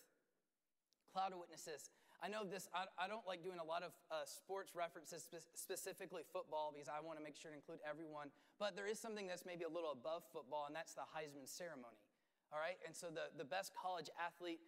Cloud 1.11 1.33
of 1.35 1.39
witnesses. 1.43 1.91
I 2.21 2.29
know 2.29 2.45
this, 2.45 2.69
I, 2.69 2.85
I 3.01 3.09
don't 3.09 3.25
like 3.25 3.41
doing 3.41 3.57
a 3.57 3.65
lot 3.65 3.81
of 3.81 3.97
uh, 4.13 4.29
sports 4.29 4.77
references, 4.77 5.25
spe- 5.25 5.49
specifically 5.57 6.21
football, 6.29 6.69
because 6.69 6.85
I 6.85 7.01
want 7.01 7.17
to 7.17 7.23
make 7.25 7.33
sure 7.33 7.49
to 7.49 7.57
include 7.57 7.81
everyone. 7.81 8.29
But 8.61 8.77
there 8.77 8.85
is 8.85 9.01
something 9.01 9.25
that's 9.25 9.41
maybe 9.41 9.65
a 9.65 9.73
little 9.73 9.89
above 9.89 10.21
football, 10.29 10.69
and 10.69 10.77
that's 10.77 10.93
the 10.93 11.01
Heisman 11.09 11.49
ceremony. 11.49 11.97
All 12.53 12.61
right? 12.61 12.77
And 12.85 12.93
so 12.93 13.09
the, 13.09 13.33
the 13.33 13.47
best 13.47 13.73
college 13.73 14.05
athlete 14.21 14.61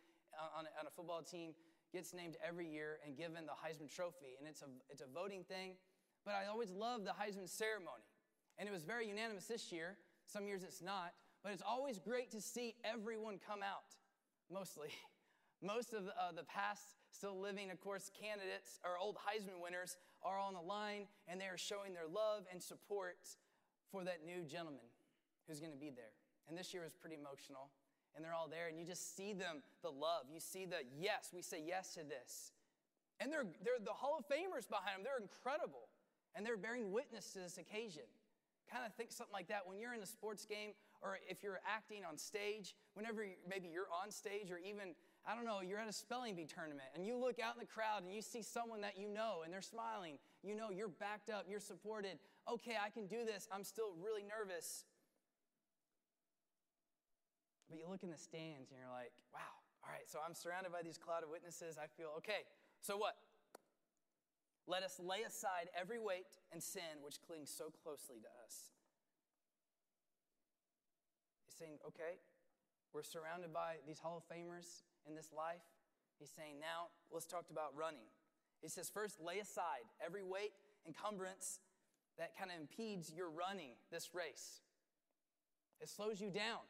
on, 0.57 0.65
on 0.79 0.87
a 0.87 0.91
football 0.91 1.21
team 1.21 1.53
gets 1.91 2.13
named 2.13 2.37
every 2.45 2.67
year 2.67 2.97
and 3.05 3.15
given 3.15 3.45
the 3.45 3.53
Heisman 3.53 3.93
Trophy. 3.93 4.35
And 4.39 4.47
it's 4.47 4.61
a, 4.61 4.69
it's 4.89 5.01
a 5.01 5.07
voting 5.13 5.43
thing. 5.43 5.75
But 6.25 6.33
I 6.33 6.47
always 6.49 6.71
love 6.71 7.05
the 7.05 7.11
Heisman 7.11 7.47
ceremony. 7.47 8.07
And 8.57 8.67
it 8.67 8.71
was 8.71 8.83
very 8.83 9.07
unanimous 9.07 9.45
this 9.45 9.71
year. 9.71 9.97
Some 10.25 10.47
years 10.47 10.63
it's 10.63 10.81
not. 10.81 11.13
But 11.43 11.51
it's 11.51 11.63
always 11.65 11.99
great 11.99 12.31
to 12.31 12.41
see 12.41 12.75
everyone 12.83 13.37
come 13.45 13.59
out, 13.61 13.93
mostly. 14.51 14.89
Most 15.61 15.93
of 15.93 16.05
the, 16.05 16.11
uh, 16.11 16.31
the 16.35 16.43
past 16.43 16.95
still 17.11 17.39
living, 17.39 17.71
of 17.71 17.79
course, 17.79 18.09
candidates 18.19 18.79
or 18.83 18.97
old 18.97 19.15
Heisman 19.15 19.61
winners 19.61 19.97
are 20.23 20.39
on 20.39 20.53
the 20.53 20.61
line 20.61 21.07
and 21.27 21.39
they 21.39 21.45
are 21.45 21.57
showing 21.57 21.93
their 21.93 22.07
love 22.07 22.43
and 22.51 22.61
support 22.61 23.19
for 23.91 24.03
that 24.03 24.25
new 24.25 24.43
gentleman 24.43 24.87
who's 25.47 25.59
going 25.59 25.71
to 25.71 25.77
be 25.77 25.91
there. 25.91 26.15
And 26.47 26.57
this 26.57 26.73
year 26.73 26.83
was 26.83 26.93
pretty 26.93 27.15
emotional. 27.15 27.69
And 28.15 28.23
they're 28.23 28.33
all 28.33 28.47
there, 28.47 28.67
and 28.67 28.77
you 28.77 28.85
just 28.85 29.15
see 29.17 29.33
them, 29.33 29.63
the 29.81 29.89
love. 29.89 30.29
You 30.31 30.39
see 30.39 30.65
the 30.65 30.85
yes, 30.99 31.31
we 31.33 31.41
say 31.41 31.63
yes 31.65 31.95
to 31.95 32.01
this. 32.01 32.51
And 33.19 33.31
they're, 33.31 33.45
they're 33.63 33.81
the 33.83 33.93
Hall 33.93 34.17
of 34.19 34.25
Famers 34.27 34.69
behind 34.69 34.97
them. 34.97 35.03
They're 35.03 35.21
incredible. 35.21 35.89
And 36.35 36.45
they're 36.45 36.57
bearing 36.57 36.91
witness 36.91 37.33
to 37.33 37.39
this 37.39 37.57
occasion. 37.57 38.03
Kind 38.71 38.85
of 38.85 38.93
think 38.93 39.11
something 39.11 39.33
like 39.33 39.47
that 39.47 39.67
when 39.67 39.79
you're 39.79 39.93
in 39.93 40.01
a 40.01 40.05
sports 40.05 40.45
game 40.45 40.71
or 41.01 41.19
if 41.27 41.43
you're 41.43 41.59
acting 41.67 42.05
on 42.05 42.17
stage, 42.17 42.75
whenever 42.95 43.25
maybe 43.47 43.67
you're 43.67 43.91
on 43.91 44.09
stage 44.09 44.49
or 44.49 44.57
even 44.57 44.95
I 45.25 45.35
don't 45.35 45.45
know, 45.45 45.61
you're 45.61 45.79
at 45.79 45.87
a 45.87 45.93
spelling 45.93 46.35
bee 46.35 46.45
tournament 46.45 46.87
and 46.95 47.05
you 47.05 47.15
look 47.15 47.39
out 47.39 47.55
in 47.55 47.59
the 47.59 47.65
crowd 47.67 48.03
and 48.03 48.11
you 48.11 48.21
see 48.21 48.41
someone 48.41 48.81
that 48.81 48.97
you 48.97 49.07
know 49.07 49.41
and 49.43 49.53
they're 49.53 49.61
smiling. 49.61 50.17
You 50.43 50.55
know 50.55 50.69
you're 50.69 50.89
backed 50.89 51.29
up, 51.29 51.45
you're 51.47 51.61
supported. 51.61 52.19
Okay, 52.51 52.75
I 52.83 52.89
can 52.89 53.07
do 53.07 53.23
this. 53.23 53.47
I'm 53.51 53.63
still 53.63 53.95
really 54.03 54.23
nervous. 54.23 54.83
But 57.73 57.81
you 57.81 57.89
look 57.89 58.05
in 58.05 58.13
the 58.13 58.21
stands 58.21 58.69
and 58.69 58.77
you're 58.77 58.93
like, 58.93 59.09
wow, 59.33 59.49
all 59.81 59.89
right, 59.89 60.05
so 60.05 60.21
I'm 60.21 60.37
surrounded 60.37 60.69
by 60.69 60.85
these 60.85 61.01
cloud 61.01 61.25
of 61.25 61.33
witnesses. 61.33 61.81
I 61.81 61.89
feel, 61.89 62.13
okay, 62.21 62.45
so 62.85 63.01
what? 63.01 63.17
Let 64.69 64.85
us 64.85 65.01
lay 65.01 65.25
aside 65.25 65.73
every 65.73 65.97
weight 65.97 66.37
and 66.53 66.61
sin 66.61 67.01
which 67.01 67.17
clings 67.25 67.49
so 67.49 67.73
closely 67.73 68.21
to 68.21 68.29
us. 68.45 68.69
He's 71.49 71.57
saying, 71.57 71.81
okay, 71.81 72.21
we're 72.93 73.01
surrounded 73.01 73.49
by 73.49 73.81
these 73.89 73.97
Hall 73.97 74.21
of 74.21 74.25
Famers 74.29 74.85
in 75.09 75.17
this 75.17 75.33
life. 75.33 75.65
He's 76.21 76.29
saying, 76.29 76.61
now 76.61 76.93
let's 77.09 77.25
talk 77.25 77.49
about 77.49 77.73
running. 77.73 78.05
He 78.61 78.69
says, 78.69 78.85
first, 78.93 79.17
lay 79.17 79.39
aside 79.39 79.89
every 79.97 80.21
weight, 80.21 80.53
encumbrance 80.85 81.57
that 82.21 82.37
kind 82.37 82.51
of 82.53 82.61
impedes 82.61 83.11
your 83.11 83.31
running 83.33 83.73
this 83.89 84.13
race. 84.13 84.61
It 85.81 85.89
slows 85.89 86.21
you 86.21 86.29
down. 86.29 86.61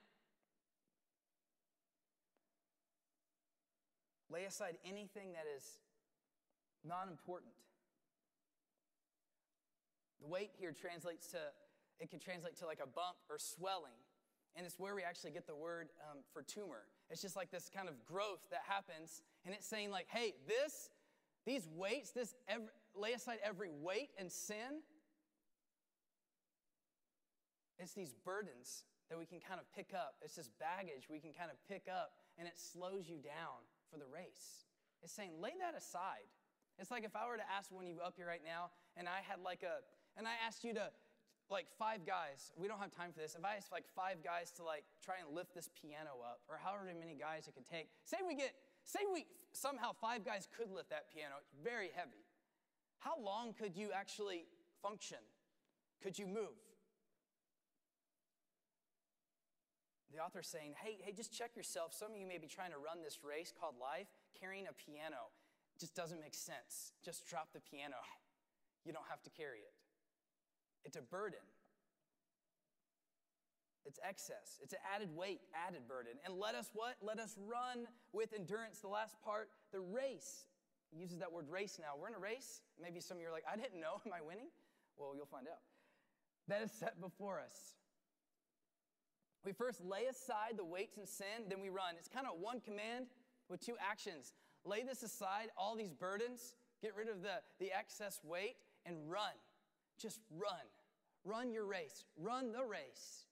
Lay 4.33 4.45
aside 4.45 4.77
anything 4.83 5.33
that 5.33 5.45
is 5.55 5.63
not 6.83 7.07
important. 7.07 7.53
The 10.21 10.27
weight 10.27 10.49
here 10.57 10.73
translates 10.73 11.27
to, 11.27 11.37
it 11.99 12.09
can 12.09 12.19
translate 12.19 12.57
to 12.57 12.65
like 12.65 12.79
a 12.81 12.87
bump 12.87 13.17
or 13.29 13.37
swelling. 13.37 13.93
And 14.55 14.65
it's 14.65 14.79
where 14.79 14.95
we 14.95 15.03
actually 15.03 15.31
get 15.31 15.45
the 15.45 15.55
word 15.55 15.89
um, 16.09 16.19
for 16.33 16.41
tumor. 16.41 16.85
It's 17.11 17.21
just 17.21 17.35
like 17.35 17.51
this 17.51 17.69
kind 17.69 17.87
of 17.87 18.03
growth 18.05 18.41
that 18.49 18.61
happens. 18.67 19.21
And 19.45 19.53
it's 19.53 19.67
saying, 19.67 19.91
like, 19.91 20.07
hey, 20.09 20.33
this, 20.47 20.89
these 21.45 21.67
weights, 21.75 22.09
this, 22.11 22.33
every, 22.47 22.69
lay 22.95 23.13
aside 23.13 23.37
every 23.43 23.69
weight 23.69 24.09
and 24.17 24.31
sin. 24.31 24.81
It's 27.77 27.93
these 27.93 28.13
burdens 28.25 28.85
that 29.09 29.19
we 29.19 29.25
can 29.25 29.39
kind 29.39 29.59
of 29.59 29.71
pick 29.75 29.93
up. 29.93 30.15
It's 30.23 30.35
this 30.35 30.49
baggage 30.59 31.05
we 31.09 31.19
can 31.19 31.33
kind 31.33 31.51
of 31.51 31.57
pick 31.67 31.87
up, 31.91 32.13
and 32.39 32.47
it 32.47 32.57
slows 32.57 33.07
you 33.07 33.17
down 33.17 33.61
for 33.93 34.01
the 34.01 34.09
race. 34.09 34.65
It's 35.05 35.13
saying, 35.13 35.37
lay 35.37 35.53
that 35.61 35.77
aside. 35.77 36.25
It's 36.81 36.89
like 36.89 37.05
if 37.05 37.13
I 37.13 37.29
were 37.29 37.37
to 37.37 37.45
ask 37.45 37.69
one 37.69 37.85
of 37.85 37.91
you 37.93 38.01
up 38.01 38.17
here 38.17 38.25
right 38.25 38.41
now, 38.41 38.73
and 38.97 39.05
I 39.05 39.21
had 39.21 39.37
like 39.45 39.61
a, 39.61 39.85
and 40.17 40.25
I 40.25 40.33
asked 40.41 40.65
you 40.65 40.73
to, 40.73 40.89
like 41.51 41.67
five 41.77 42.01
guys, 42.07 42.49
we 42.57 42.67
don't 42.67 42.79
have 42.79 42.89
time 42.89 43.13
for 43.13 43.19
this. 43.19 43.35
If 43.37 43.45
I 43.45 43.61
asked 43.61 43.69
like 43.69 43.85
five 43.93 44.23
guys 44.25 44.49
to 44.57 44.63
like 44.63 44.89
try 45.05 45.21
and 45.21 45.35
lift 45.35 45.53
this 45.53 45.69
piano 45.69 46.17
up, 46.25 46.41
or 46.49 46.57
however 46.57 46.89
many 46.97 47.13
guys 47.13 47.45
it 47.45 47.53
could 47.53 47.69
take, 47.69 47.93
say 48.09 48.17
we 48.25 48.33
get, 48.33 48.55
say 48.81 49.05
we 49.13 49.27
somehow 49.51 49.91
five 49.93 50.25
guys 50.25 50.47
could 50.49 50.71
lift 50.73 50.89
that 50.89 51.13
piano, 51.13 51.37
it's 51.37 51.53
very 51.61 51.91
heavy. 51.93 52.25
How 52.97 53.19
long 53.21 53.53
could 53.53 53.75
you 53.75 53.91
actually 53.93 54.47
function? 54.81 55.21
Could 56.01 56.17
you 56.17 56.25
move? 56.25 56.57
The 60.13 60.21
author's 60.21 60.47
saying, 60.47 60.77
hey, 60.77 61.01
hey, 61.01 61.11
just 61.11 61.33
check 61.33 61.57
yourself. 61.57 61.93
Some 61.93 62.13
of 62.13 62.17
you 62.17 62.27
may 62.27 62.37
be 62.37 62.45
trying 62.45 62.69
to 62.69 62.77
run 62.77 63.01
this 63.01 63.19
race 63.25 63.51
called 63.51 63.73
life 63.81 64.05
carrying 64.39 64.69
a 64.69 64.73
piano. 64.73 65.33
It 65.75 65.79
just 65.81 65.95
doesn't 65.95 66.21
make 66.21 66.35
sense. 66.35 66.93
Just 67.03 67.25
drop 67.25 67.49
the 67.53 67.59
piano. 67.59 67.97
You 68.85 68.93
don't 68.93 69.09
have 69.09 69.23
to 69.23 69.31
carry 69.31 69.65
it. 69.65 69.73
It's 70.85 70.97
a 70.97 71.01
burden. 71.01 71.41
It's 73.85 73.99
excess. 74.07 74.59
It's 74.61 74.73
an 74.73 74.79
added 74.85 75.09
weight, 75.15 75.41
added 75.55 75.87
burden. 75.87 76.13
And 76.25 76.37
let 76.37 76.53
us 76.53 76.69
what? 76.73 76.95
Let 77.01 77.19
us 77.19 77.35
run 77.41 77.87
with 78.13 78.33
endurance. 78.33 78.79
The 78.79 78.87
last 78.87 79.19
part, 79.23 79.49
the 79.71 79.81
race. 79.81 80.45
He 80.91 80.99
uses 80.99 81.19
that 81.19 81.31
word 81.31 81.49
race 81.49 81.79
now. 81.81 81.97
We're 81.99 82.09
in 82.09 82.13
a 82.13 82.19
race. 82.19 82.61
Maybe 82.79 82.99
some 82.99 83.17
of 83.17 83.21
you 83.21 83.29
are 83.29 83.31
like, 83.31 83.49
I 83.51 83.55
didn't 83.55 83.81
know. 83.81 83.99
Am 84.05 84.13
I 84.13 84.21
winning? 84.21 84.47
Well, 84.95 85.13
you'll 85.15 85.25
find 85.25 85.47
out. 85.47 85.63
That 86.47 86.61
is 86.61 86.71
set 86.71 87.01
before 87.01 87.39
us. 87.39 87.73
We 89.45 89.51
first 89.51 89.83
lay 89.83 90.05
aside 90.05 90.53
the 90.57 90.65
weights 90.65 90.97
and 90.97 91.07
sin, 91.07 91.49
then 91.49 91.61
we 91.61 91.69
run. 91.69 91.95
It's 91.97 92.07
kind 92.07 92.25
of 92.25 92.39
one 92.39 92.61
command 92.61 93.07
with 93.49 93.59
two 93.59 93.75
actions. 93.79 94.33
Lay 94.65 94.83
this 94.83 95.03
aside, 95.03 95.49
all 95.57 95.75
these 95.75 95.91
burdens, 95.91 96.55
get 96.81 96.95
rid 96.95 97.09
of 97.09 97.21
the, 97.21 97.41
the 97.59 97.71
excess 97.77 98.21
weight, 98.23 98.55
and 98.85 98.95
run. 99.09 99.35
Just 99.99 100.21
run. 100.31 100.63
Run 101.25 101.51
your 101.51 101.65
race. 101.65 102.05
Run 102.17 102.51
the 102.51 102.63
race. 102.63 103.27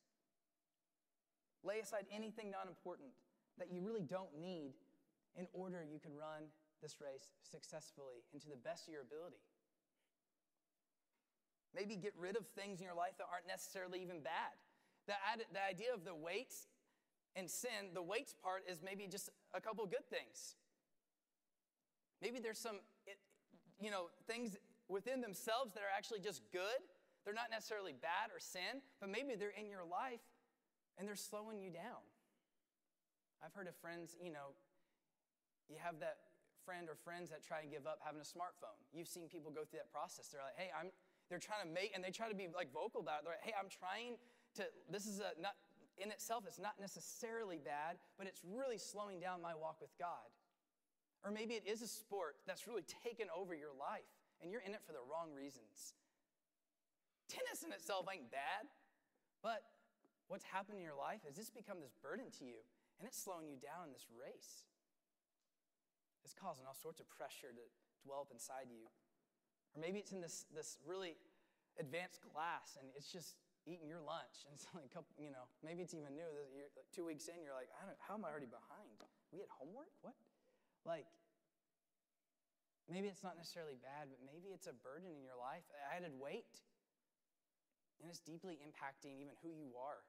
Lay 1.64 1.80
aside 1.80 2.06
anything 2.14 2.52
not 2.52 2.68
important 2.68 3.10
that 3.58 3.72
you 3.72 3.82
really 3.82 4.02
don't 4.02 4.40
need 4.40 4.74
in 5.38 5.48
order 5.54 5.86
you 5.90 6.00
can 6.00 6.12
run 6.16 6.50
this 6.82 6.98
race 7.00 7.32
successfully 7.44 8.26
and 8.34 8.42
to 8.42 8.50
the 8.50 8.58
best 8.58 8.88
of 8.88 8.94
your 8.94 9.04
ability. 9.04 9.40
Maybe 11.76 11.96
get 11.96 12.14
rid 12.18 12.36
of 12.36 12.48
things 12.48 12.80
in 12.80 12.86
your 12.86 12.96
life 12.96 13.16
that 13.18 13.28
aren't 13.32 13.48
necessarily 13.48 14.02
even 14.02 14.20
bad. 14.20 14.52
The, 15.12 15.44
the 15.52 15.60
idea 15.60 15.92
of 15.92 16.08
the 16.08 16.16
weights 16.16 16.72
and 17.36 17.52
sin, 17.52 17.92
the 17.92 18.02
weights 18.02 18.32
part 18.32 18.64
is 18.64 18.80
maybe 18.80 19.08
just 19.12 19.28
a 19.52 19.60
couple 19.60 19.84
good 19.86 20.08
things. 20.08 20.56
Maybe 22.22 22.40
there's 22.40 22.60
some, 22.60 22.80
you 23.76 23.92
know, 23.92 24.08
things 24.24 24.56
within 24.88 25.20
themselves 25.20 25.74
that 25.76 25.84
are 25.84 25.92
actually 25.92 26.24
just 26.24 26.48
good. 26.56 26.80
They're 27.26 27.36
not 27.36 27.52
necessarily 27.52 27.92
bad 27.92 28.32
or 28.32 28.40
sin, 28.40 28.80
but 29.04 29.12
maybe 29.12 29.36
they're 29.36 29.52
in 29.52 29.68
your 29.68 29.84
life 29.84 30.24
and 30.96 31.04
they're 31.04 31.20
slowing 31.20 31.60
you 31.60 31.72
down. 31.72 32.08
I've 33.44 33.52
heard 33.52 33.68
of 33.68 33.76
friends, 33.76 34.16
you 34.16 34.32
know, 34.32 34.56
you 35.68 35.76
have 35.82 36.00
that 36.00 36.32
friend 36.64 36.88
or 36.88 36.96
friends 36.96 37.32
that 37.32 37.44
try 37.44 37.66
and 37.66 37.72
give 37.72 37.84
up 37.84 38.00
having 38.00 38.22
a 38.22 38.28
smartphone. 38.28 38.80
You've 38.94 39.12
seen 39.12 39.28
people 39.28 39.52
go 39.52 39.68
through 39.68 39.84
that 39.84 39.92
process. 39.92 40.30
They're 40.32 40.46
like, 40.46 40.56
hey, 40.56 40.70
I'm, 40.72 40.94
they're 41.28 41.42
trying 41.42 41.68
to 41.68 41.72
make, 41.74 41.92
and 41.96 42.04
they 42.04 42.12
try 42.14 42.30
to 42.30 42.38
be 42.38 42.48
like 42.54 42.72
vocal 42.72 43.02
about 43.02 43.24
it. 43.24 43.26
They're 43.26 43.36
like, 43.36 43.48
hey, 43.50 43.58
I'm 43.58 43.72
trying 43.72 44.22
to, 44.56 44.64
this 44.90 45.06
is 45.06 45.20
a, 45.20 45.40
not, 45.40 45.56
in 45.98 46.10
itself, 46.10 46.44
it's 46.48 46.60
not 46.60 46.80
necessarily 46.80 47.60
bad, 47.60 47.98
but 48.18 48.28
it's 48.28 48.42
really 48.44 48.78
slowing 48.78 49.20
down 49.20 49.42
my 49.42 49.54
walk 49.54 49.78
with 49.80 49.92
God. 50.00 50.30
Or 51.24 51.30
maybe 51.30 51.54
it 51.54 51.64
is 51.70 51.82
a 51.82 51.88
sport 51.88 52.42
that's 52.48 52.66
really 52.66 52.86
taken 53.06 53.28
over 53.30 53.54
your 53.54 53.74
life 53.78 54.10
and 54.42 54.50
you're 54.50 54.66
in 54.66 54.74
it 54.74 54.82
for 54.82 54.94
the 54.94 55.06
wrong 55.06 55.30
reasons. 55.38 55.94
Tennis 57.30 57.62
in 57.62 57.72
itself 57.72 58.10
ain't 58.10 58.34
bad, 58.34 58.66
but 59.46 59.62
what's 60.28 60.44
happened 60.50 60.82
in 60.82 60.84
your 60.84 60.98
life 60.98 61.22
is 61.30 61.38
this 61.38 61.54
become 61.54 61.78
this 61.80 61.94
burden 62.02 62.34
to 62.42 62.44
you 62.44 62.66
and 62.98 63.06
it's 63.06 63.22
slowing 63.22 63.46
you 63.46 63.62
down 63.62 63.86
in 63.86 63.94
this 63.94 64.10
race. 64.10 64.66
It's 66.26 66.34
causing 66.34 66.66
all 66.66 66.78
sorts 66.78 67.00
of 67.00 67.10
pressure 67.10 67.54
to 67.54 67.66
dwell 68.02 68.26
up 68.26 68.34
inside 68.34 68.70
you. 68.74 68.90
Or 69.74 69.82
maybe 69.82 70.02
it's 70.02 70.12
in 70.12 70.22
this, 70.22 70.46
this 70.50 70.82
really 70.82 71.18
advanced 71.78 72.20
class 72.26 72.78
and 72.82 72.90
it's 72.98 73.14
just 73.14 73.38
eating 73.70 73.86
your 73.86 74.02
lunch, 74.02 74.46
and 74.46 74.58
it's 74.58 74.66
like 74.74 74.90
a 74.90 74.94
couple, 74.94 75.14
you 75.22 75.30
know, 75.30 75.46
maybe 75.62 75.86
it's 75.86 75.94
even 75.94 76.18
new. 76.18 76.26
You're, 76.26 76.70
like, 76.74 76.90
two 76.90 77.06
weeks 77.06 77.30
in, 77.30 77.42
you're 77.46 77.54
like, 77.54 77.70
I 77.78 77.86
don't, 77.86 77.98
how 78.02 78.18
am 78.18 78.26
I 78.26 78.34
already 78.34 78.50
behind? 78.50 78.90
We 79.30 79.40
had 79.40 79.50
homework? 79.54 79.94
What? 80.02 80.18
Like, 80.82 81.06
maybe 82.90 83.06
it's 83.06 83.22
not 83.22 83.38
necessarily 83.38 83.78
bad, 83.78 84.10
but 84.10 84.20
maybe 84.26 84.50
it's 84.50 84.66
a 84.66 84.74
burden 84.74 85.14
in 85.14 85.22
your 85.22 85.38
life, 85.38 85.64
added 85.94 86.18
weight, 86.18 86.62
and 88.02 88.10
it's 88.10 88.20
deeply 88.20 88.58
impacting 88.66 89.22
even 89.22 89.38
who 89.46 89.54
you 89.54 89.78
are, 89.78 90.02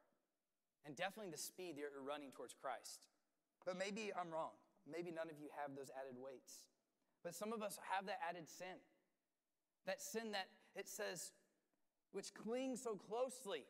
and 0.89 0.97
definitely 0.97 1.29
the 1.29 1.41
speed 1.41 1.77
that 1.77 1.85
you're 1.85 2.01
running 2.01 2.33
towards 2.33 2.57
Christ. 2.57 3.05
But 3.69 3.77
maybe 3.77 4.11
I'm 4.17 4.33
wrong. 4.33 4.57
Maybe 4.89 5.13
none 5.13 5.31
of 5.31 5.39
you 5.39 5.47
have 5.61 5.77
those 5.77 5.93
added 5.95 6.19
weights. 6.19 6.67
But 7.23 7.37
some 7.37 7.53
of 7.53 7.63
us 7.63 7.79
have 7.95 8.07
that 8.11 8.19
added 8.19 8.51
sin. 8.51 8.83
That 9.87 10.03
sin 10.03 10.33
that 10.33 10.51
it 10.75 10.89
says 10.89 11.31
which 12.13 12.33
clings 12.35 12.83
so 12.83 12.95
closely. 12.95 13.65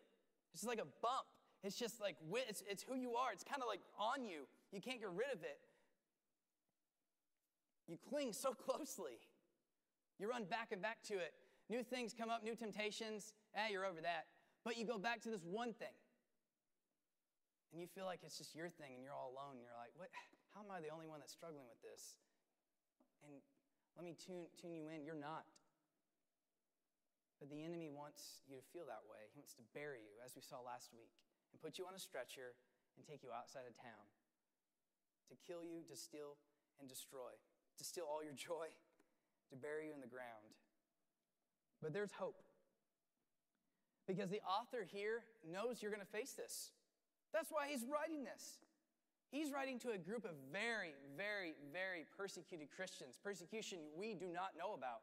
It's 0.52 0.62
just 0.62 0.68
like 0.68 0.80
a 0.80 0.90
bump. 1.00 1.26
It's 1.64 1.76
just 1.76 2.00
like, 2.00 2.16
it's, 2.48 2.62
it's 2.68 2.82
who 2.82 2.96
you 2.96 3.14
are. 3.14 3.32
It's 3.32 3.44
kind 3.44 3.62
of 3.62 3.68
like 3.68 3.80
on 3.98 4.24
you. 4.24 4.46
You 4.72 4.80
can't 4.80 4.98
get 4.98 5.10
rid 5.10 5.32
of 5.32 5.42
it. 5.42 5.60
You 7.86 7.96
cling 8.10 8.32
so 8.32 8.52
closely. 8.66 9.22
You 10.18 10.28
run 10.28 10.44
back 10.44 10.72
and 10.72 10.82
back 10.82 11.02
to 11.08 11.14
it. 11.14 11.34
New 11.70 11.82
things 11.82 12.12
come 12.12 12.30
up, 12.30 12.42
new 12.42 12.54
temptations. 12.54 13.32
Eh, 13.54 13.70
you're 13.70 13.86
over 13.86 14.00
that. 14.02 14.26
But 14.64 14.76
you 14.76 14.86
go 14.86 14.98
back 14.98 15.22
to 15.22 15.30
this 15.30 15.42
one 15.42 15.72
thing. 15.72 15.94
And 17.72 17.80
you 17.80 17.86
feel 17.86 18.04
like 18.04 18.20
it's 18.22 18.36
just 18.36 18.54
your 18.54 18.68
thing 18.68 18.92
and 18.94 19.02
you're 19.02 19.14
all 19.14 19.32
alone. 19.32 19.56
And 19.56 19.64
you're 19.64 19.78
like, 19.78 19.94
what? 19.96 20.08
How 20.54 20.60
am 20.60 20.70
I 20.70 20.84
the 20.84 20.92
only 20.92 21.06
one 21.06 21.20
that's 21.20 21.32
struggling 21.32 21.64
with 21.64 21.80
this? 21.80 22.20
And 23.24 23.40
let 23.96 24.04
me 24.04 24.14
tune, 24.18 24.44
tune 24.60 24.74
you 24.74 24.88
in. 24.92 25.04
You're 25.06 25.16
not. 25.16 25.46
But 27.42 27.50
the 27.50 27.66
enemy 27.66 27.90
wants 27.90 28.46
you 28.46 28.54
to 28.54 28.62
feel 28.70 28.86
that 28.86 29.02
way. 29.10 29.26
He 29.34 29.42
wants 29.42 29.58
to 29.58 29.66
bury 29.74 29.98
you, 29.98 30.14
as 30.22 30.38
we 30.38 30.46
saw 30.46 30.62
last 30.62 30.94
week, 30.94 31.10
and 31.50 31.58
put 31.58 31.74
you 31.74 31.90
on 31.90 31.98
a 31.98 31.98
stretcher 31.98 32.54
and 32.94 33.02
take 33.02 33.26
you 33.26 33.34
outside 33.34 33.66
of 33.66 33.74
town 33.74 34.06
to 35.26 35.34
kill 35.42 35.66
you, 35.66 35.82
to 35.90 35.96
steal, 35.98 36.38
and 36.78 36.86
destroy, 36.86 37.34
to 37.78 37.82
steal 37.82 38.06
all 38.06 38.22
your 38.22 38.36
joy, 38.38 38.70
to 39.50 39.56
bury 39.58 39.90
you 39.90 39.92
in 39.92 39.98
the 39.98 40.06
ground. 40.06 40.54
But 41.82 41.90
there's 41.90 42.14
hope. 42.14 42.38
Because 44.06 44.30
the 44.30 44.44
author 44.46 44.86
here 44.86 45.26
knows 45.42 45.82
you're 45.82 45.90
going 45.90 46.04
to 46.04 46.14
face 46.14 46.38
this. 46.38 46.70
That's 47.34 47.50
why 47.50 47.66
he's 47.66 47.82
writing 47.90 48.22
this. 48.22 48.62
He's 49.34 49.50
writing 49.50 49.80
to 49.80 49.90
a 49.90 49.98
group 49.98 50.22
of 50.22 50.38
very, 50.52 50.94
very, 51.16 51.58
very 51.72 52.06
persecuted 52.14 52.68
Christians, 52.70 53.18
persecution 53.18 53.78
we 53.98 54.14
do 54.14 54.30
not 54.30 54.54
know 54.54 54.74
about. 54.78 55.02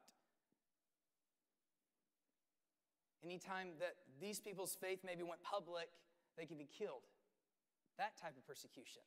Anytime 3.24 3.76
that 3.80 3.96
these 4.20 4.40
people's 4.40 4.76
faith 4.80 5.00
maybe 5.04 5.24
went 5.24 5.44
public, 5.44 5.90
they 6.38 6.46
could 6.46 6.58
be 6.58 6.68
killed. 6.68 7.04
That 7.98 8.16
type 8.16 8.38
of 8.38 8.48
persecution. 8.48 9.04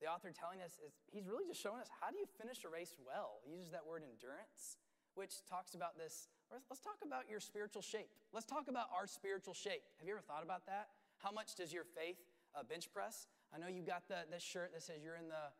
The 0.00 0.06
author 0.06 0.30
telling 0.30 0.62
us 0.62 0.78
is 0.78 0.94
he's 1.10 1.26
really 1.26 1.48
just 1.48 1.58
showing 1.58 1.80
us 1.80 1.90
how 2.00 2.10
do 2.12 2.18
you 2.20 2.26
finish 2.38 2.62
a 2.62 2.70
race 2.70 2.94
well? 3.02 3.42
He 3.42 3.56
uses 3.56 3.72
that 3.72 3.82
word 3.82 4.06
endurance, 4.06 4.78
which 5.18 5.42
talks 5.48 5.74
about 5.74 5.98
this. 5.98 6.28
Let's 6.52 6.80
talk 6.80 7.02
about 7.02 7.26
your 7.26 7.40
spiritual 7.40 7.82
shape. 7.82 8.08
Let's 8.32 8.46
talk 8.46 8.68
about 8.68 8.86
our 8.94 9.06
spiritual 9.08 9.54
shape. 9.54 9.82
Have 9.98 10.06
you 10.06 10.14
ever 10.14 10.22
thought 10.22 10.44
about 10.44 10.66
that? 10.66 10.88
How 11.18 11.32
much 11.32 11.56
does 11.56 11.72
your 11.72 11.84
faith 11.84 12.22
uh, 12.54 12.62
bench 12.62 12.86
press? 12.94 13.26
I 13.52 13.58
know 13.58 13.66
you 13.66 13.82
got 13.82 14.06
the, 14.06 14.22
the 14.30 14.38
shirt 14.38 14.70
that 14.72 14.82
says 14.82 15.02
you're 15.02 15.18
in 15.18 15.28
the, 15.28 15.50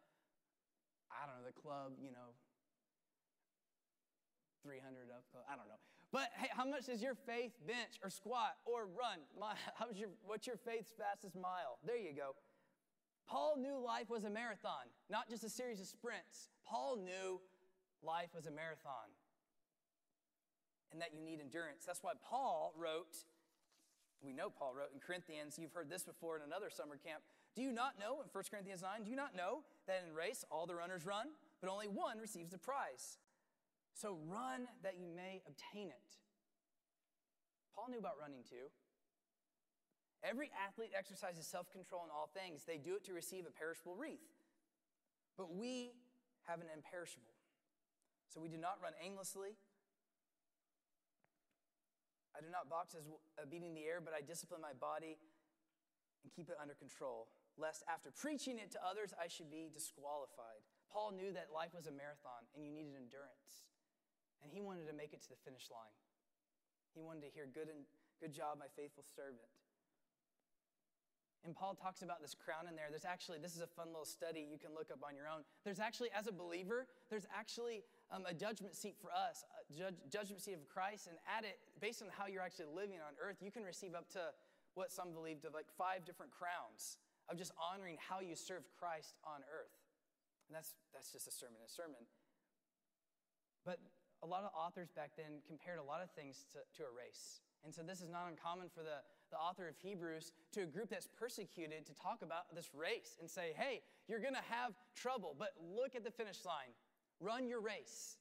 I 1.11 1.27
don't 1.27 1.43
know, 1.43 1.45
the 1.45 1.57
club, 1.57 1.99
you 1.99 2.15
know, 2.15 2.37
300 4.63 5.11
up. 5.11 5.25
I 5.51 5.57
don't 5.57 5.69
know. 5.69 5.81
But 6.11 6.33
hey, 6.37 6.49
how 6.51 6.65
much 6.65 6.87
does 6.87 7.03
your 7.03 7.15
faith 7.15 7.53
bench 7.67 8.01
or 8.03 8.11
squat 8.11 8.57
or 8.65 8.87
run? 8.87 9.21
How's 9.75 9.97
your, 9.97 10.11
what's 10.25 10.47
your 10.47 10.57
faith's 10.57 10.93
fastest 10.97 11.37
mile? 11.37 11.79
There 11.85 11.99
you 11.99 12.15
go. 12.17 12.35
Paul 13.29 13.57
knew 13.59 13.77
life 13.79 14.09
was 14.09 14.25
a 14.25 14.31
marathon, 14.31 14.89
not 15.11 15.29
just 15.29 15.45
a 15.45 15.51
series 15.51 15.81
of 15.81 15.87
sprints. 15.87 16.49
Paul 16.67 16.97
knew 16.97 17.41
life 18.03 18.31
was 18.35 18.47
a 18.47 18.51
marathon 18.51 19.13
and 20.93 21.01
that 21.01 21.13
you 21.13 21.21
need 21.21 21.41
endurance. 21.41 21.85
That's 21.85 22.03
why 22.03 22.13
Paul 22.25 22.73
wrote, 22.77 23.17
we 24.23 24.33
know 24.33 24.49
Paul 24.49 24.73
wrote 24.75 24.89
in 24.95 25.01
Corinthians, 25.01 25.59
you've 25.61 25.73
heard 25.73 25.91
this 25.91 26.05
before 26.05 26.37
in 26.37 26.43
another 26.43 26.71
summer 26.71 26.97
camp. 26.97 27.23
Do 27.55 27.63
you 27.63 27.73
not 27.73 27.99
know, 28.01 28.21
in 28.23 28.29
1 28.33 28.45
Corinthians 28.51 28.83
9, 28.83 29.05
do 29.05 29.11
you 29.11 29.17
not 29.17 29.37
know 29.37 29.61
that 29.87 30.05
in 30.09 30.15
race 30.15 30.45
all 30.51 30.67
the 30.67 30.75
runners 30.75 31.05
run, 31.05 31.29
but 31.61 31.71
only 31.71 31.87
one 31.87 32.19
receives 32.19 32.51
the 32.51 32.59
prize? 32.59 33.19
So 33.99 34.15
run 34.31 34.71
that 34.87 34.95
you 34.95 35.11
may 35.11 35.43
obtain 35.51 35.91
it. 35.91 36.09
Paul 37.75 37.91
knew 37.91 37.99
about 37.99 38.15
running 38.15 38.47
too. 38.47 38.71
Every 40.23 40.55
athlete 40.55 40.95
exercises 40.95 41.51
self 41.51 41.67
control 41.75 42.07
in 42.07 42.11
all 42.15 42.31
things. 42.31 42.63
They 42.63 42.79
do 42.79 42.95
it 42.95 43.03
to 43.11 43.13
receive 43.13 43.43
a 43.43 43.51
perishable 43.51 43.99
wreath. 43.99 44.23
But 45.35 45.51
we 45.51 45.99
have 46.47 46.63
an 46.63 46.71
imperishable. 46.71 47.35
So 48.31 48.39
we 48.39 48.47
do 48.47 48.55
not 48.59 48.79
run 48.79 48.95
aimlessly. 49.03 49.59
I 52.35 52.39
do 52.39 52.51
not 52.55 52.71
box 52.71 52.95
as 52.95 53.03
uh, 53.35 53.51
beating 53.51 53.75
the 53.75 53.83
air, 53.83 53.99
but 53.99 54.15
I 54.15 54.23
discipline 54.23 54.63
my 54.63 54.79
body 54.79 55.19
and 56.23 56.31
keep 56.31 56.47
it 56.47 56.59
under 56.63 56.79
control, 56.79 57.27
lest 57.59 57.83
after 57.91 58.15
preaching 58.15 58.63
it 58.63 58.71
to 58.79 58.81
others, 58.83 59.11
I 59.19 59.27
should 59.27 59.51
be 59.51 59.67
disqualified. 59.75 60.63
Paul 60.87 61.19
knew 61.19 61.35
that 61.35 61.51
life 61.51 61.75
was 61.75 61.91
a 61.91 61.95
marathon 61.95 62.47
and 62.55 62.63
you 62.63 62.71
needed 62.71 62.95
endurance. 62.95 63.68
And 64.43 64.53
he 64.53 64.61
wanted 64.61 64.87
to 64.87 64.95
make 64.95 65.13
it 65.13 65.23
to 65.27 65.31
the 65.31 65.41
finish 65.45 65.67
line. 65.71 65.95
He 66.95 67.03
wanted 67.03 67.27
to 67.27 67.31
hear, 67.31 67.47
Good, 67.47 67.69
and, 67.69 67.87
good 68.23 68.33
job, 68.33 68.59
my 68.59 68.71
faithful 68.75 69.03
servant. 69.03 69.51
And 71.47 71.55
Paul 71.55 71.79
talks 71.79 72.03
about 72.03 72.21
this 72.21 72.35
crown 72.35 72.67
in 72.67 72.75
there. 72.75 72.91
There's 72.91 73.07
actually, 73.07 73.39
this 73.39 73.55
is 73.55 73.63
a 73.63 73.71
fun 73.71 73.95
little 73.95 74.09
study 74.09 74.43
you 74.43 74.59
can 74.59 74.75
look 74.75 74.91
up 74.91 75.07
on 75.07 75.15
your 75.15 75.31
own. 75.31 75.47
There's 75.63 75.79
actually, 75.79 76.11
as 76.11 76.27
a 76.27 76.35
believer, 76.35 76.91
there's 77.11 77.31
actually 77.31 77.87
um, 78.11 78.27
a 78.27 78.35
judgment 78.35 78.75
seat 78.75 78.99
for 78.99 79.15
us, 79.15 79.47
a 79.55 79.63
judge, 79.71 79.95
judgment 80.11 80.43
seat 80.43 80.59
of 80.59 80.67
Christ. 80.67 81.07
And 81.07 81.17
at 81.31 81.47
it, 81.47 81.63
based 81.79 82.03
on 82.03 82.09
how 82.11 82.27
you're 82.27 82.43
actually 82.43 82.75
living 82.75 82.99
on 82.99 83.15
earth, 83.23 83.39
you 83.39 83.55
can 83.55 83.63
receive 83.63 83.95
up 83.95 84.11
to 84.19 84.35
what 84.75 84.91
some 84.91 85.15
believed 85.15 85.45
of 85.47 85.55
like 85.55 85.71
five 85.79 86.05
different 86.05 86.35
crowns 86.35 86.99
of 87.31 87.39
just 87.39 87.53
honoring 87.55 87.97
how 88.03 88.19
you 88.19 88.35
served 88.35 88.67
Christ 88.75 89.15
on 89.23 89.47
earth. 89.47 89.79
And 90.49 90.57
that's, 90.57 90.75
that's 90.93 91.13
just 91.13 91.29
a 91.29 91.33
sermon, 91.33 91.61
a 91.65 91.71
sermon. 91.71 92.03
But 93.65 93.79
a 94.23 94.27
lot 94.27 94.43
of 94.43 94.51
authors 94.57 94.91
back 94.91 95.13
then 95.17 95.41
compared 95.47 95.79
a 95.79 95.83
lot 95.83 96.03
of 96.03 96.11
things 96.11 96.47
to, 96.53 96.59
to 96.77 96.89
a 96.89 96.93
race. 96.93 97.41
And 97.65 97.75
so 97.75 97.83
this 97.83 98.01
is 98.01 98.09
not 98.09 98.27
uncommon 98.31 98.69
for 98.73 98.83
the, 98.83 99.03
the 99.31 99.37
author 99.37 99.67
of 99.69 99.77
Hebrews 99.77 100.33
to 100.53 100.63
a 100.63 100.67
group 100.67 100.91
that's 100.91 101.07
persecuted 101.07 101.87
to 101.87 101.95
talk 101.95 102.23
about 102.23 102.55
this 102.55 102.71
race 102.75 103.17
and 103.21 103.29
say, 103.29 103.53
hey, 103.57 103.83
you're 104.07 104.21
going 104.21 104.35
to 104.35 104.47
have 104.49 104.75
trouble, 104.95 105.35
but 105.39 105.53
look 105.59 105.95
at 105.95 106.05
the 106.05 106.11
finish 106.11 106.45
line. 106.45 106.71
Run 107.21 107.49
your 107.49 107.61
race. 107.61 108.17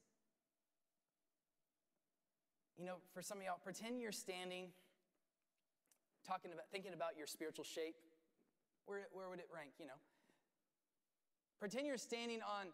You 2.78 2.86
know, 2.86 2.96
for 3.14 3.22
some 3.22 3.38
of 3.40 3.44
y'all, 3.44 3.60
pretend 3.64 4.02
you're 4.02 4.12
standing, 4.12 4.70
talking 6.26 6.52
about, 6.54 6.66
thinking 6.72 6.94
about 6.94 7.18
your 7.18 7.28
spiritual 7.28 7.66
shape. 7.66 7.96
Where, 8.86 9.08
where 9.12 9.30
would 9.30 9.40
it 9.40 9.50
rank, 9.54 9.72
you 9.80 9.86
know? 9.86 10.00
Pretend 11.60 11.88
you're 11.88 11.98
standing 11.98 12.40
on 12.42 12.68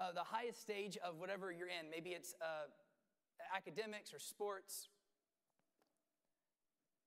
uh, 0.00 0.12
the 0.12 0.24
highest 0.24 0.60
stage 0.60 0.96
of 1.04 1.18
whatever 1.18 1.52
you're 1.52 1.68
in. 1.68 1.90
Maybe 1.90 2.10
it's 2.10 2.34
uh, 2.40 2.68
academics 3.54 4.12
or 4.12 4.18
sports, 4.18 4.88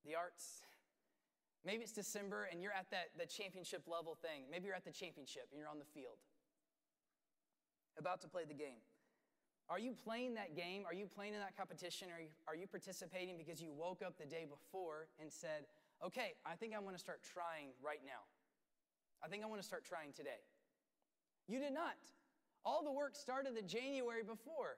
the 0.05 0.15
arts. 0.15 0.61
Maybe 1.65 1.81
it's 1.81 1.91
December 1.91 2.47
and 2.51 2.61
you're 2.61 2.71
at 2.71 2.89
that, 2.91 3.09
that 3.17 3.29
championship 3.29 3.83
level 3.87 4.15
thing. 4.15 4.45
Maybe 4.51 4.67
you're 4.67 4.75
at 4.75 4.85
the 4.85 4.91
championship 4.93 5.49
and 5.51 5.59
you're 5.59 5.69
on 5.69 5.79
the 5.79 5.89
field, 5.97 6.21
about 7.97 8.21
to 8.21 8.27
play 8.27 8.43
the 8.47 8.53
game. 8.53 8.85
Are 9.67 9.79
you 9.79 9.93
playing 9.97 10.35
that 10.35 10.55
game? 10.55 10.83
Are 10.85 10.93
you 10.93 11.07
playing 11.07 11.33
in 11.33 11.39
that 11.39 11.57
competition? 11.57 12.09
Are 12.13 12.21
you, 12.21 12.29
are 12.47 12.55
you 12.55 12.67
participating 12.67 13.35
because 13.35 13.61
you 13.61 13.73
woke 13.73 14.03
up 14.05 14.15
the 14.17 14.29
day 14.29 14.45
before 14.45 15.09
and 15.19 15.31
said, 15.33 15.65
okay, 16.05 16.37
I 16.45 16.53
think 16.53 16.75
I 16.75 16.79
want 16.79 16.95
to 16.95 17.01
start 17.01 17.21
trying 17.25 17.73
right 17.81 18.05
now? 18.05 18.29
I 19.23 19.27
think 19.27 19.41
I 19.41 19.47
want 19.47 19.59
to 19.59 19.65
start 19.65 19.83
trying 19.83 20.13
today. 20.13 20.45
You 21.47 21.57
did 21.57 21.73
not. 21.73 21.97
All 22.65 22.83
the 22.83 22.91
work 22.91 23.15
started 23.15 23.55
the 23.55 23.61
January 23.61 24.23
before. 24.23 24.77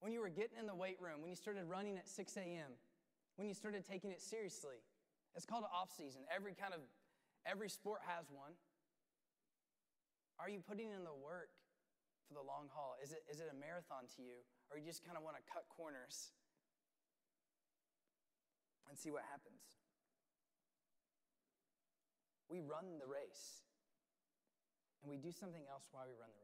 When 0.00 0.12
you 0.12 0.20
were 0.20 0.28
getting 0.28 0.58
in 0.58 0.66
the 0.66 0.74
weight 0.74 0.98
room, 1.00 1.22
when 1.22 1.30
you 1.30 1.36
started 1.36 1.64
running 1.64 1.96
at 1.96 2.08
6 2.08 2.36
a.m., 2.36 2.74
when 3.36 3.48
you 3.48 3.54
started 3.54 3.84
taking 3.84 4.10
it 4.10 4.20
seriously. 4.20 4.78
It's 5.34 5.46
called 5.46 5.64
an 5.64 5.74
off 5.74 5.90
season. 5.90 6.22
Every 6.30 6.54
kind 6.54 6.74
of 6.74 6.80
every 7.46 7.68
sport 7.68 8.00
has 8.06 8.30
one. 8.30 8.54
Are 10.38 10.50
you 10.50 10.62
putting 10.62 10.90
in 10.90 11.02
the 11.02 11.14
work 11.14 11.50
for 12.26 12.34
the 12.34 12.42
long 12.42 12.70
haul? 12.70 12.94
Is 13.02 13.12
it, 13.12 13.22
is 13.30 13.38
it 13.38 13.50
a 13.50 13.56
marathon 13.56 14.10
to 14.18 14.22
you? 14.22 14.42
Or 14.70 14.78
you 14.78 14.86
just 14.86 15.02
kind 15.02 15.16
of 15.16 15.22
want 15.22 15.36
to 15.38 15.44
cut 15.46 15.66
corners 15.70 16.34
and 18.88 18.98
see 18.98 19.10
what 19.10 19.22
happens? 19.30 19.62
We 22.50 22.60
run 22.60 22.98
the 22.98 23.06
race 23.06 23.62
and 25.02 25.10
we 25.10 25.18
do 25.18 25.30
something 25.30 25.62
else 25.70 25.86
while 25.90 26.06
we 26.06 26.14
run 26.14 26.30
the 26.30 26.38
race. 26.38 26.43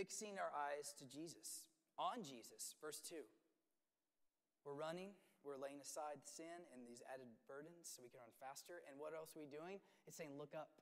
Fixing 0.00 0.40
our 0.40 0.48
eyes 0.56 0.96
to 0.96 1.04
Jesus, 1.04 1.68
on 2.00 2.24
Jesus, 2.24 2.72
verse 2.80 3.04
2. 3.04 3.20
We're 4.64 4.72
running, 4.72 5.12
we're 5.44 5.60
laying 5.60 5.76
aside 5.76 6.24
sin 6.24 6.64
and 6.72 6.88
these 6.88 7.04
added 7.04 7.28
burdens 7.44 7.92
so 7.92 8.00
we 8.00 8.08
can 8.08 8.24
run 8.24 8.32
faster. 8.40 8.80
And 8.88 8.96
what 8.96 9.12
else 9.12 9.36
are 9.36 9.44
we 9.44 9.52
doing? 9.52 9.76
It's 10.08 10.16
saying, 10.16 10.40
look 10.40 10.56
up. 10.56 10.72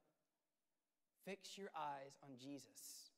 Fix 1.26 1.58
your 1.58 1.74
eyes 1.74 2.14
on 2.22 2.38
Jesus, 2.38 3.10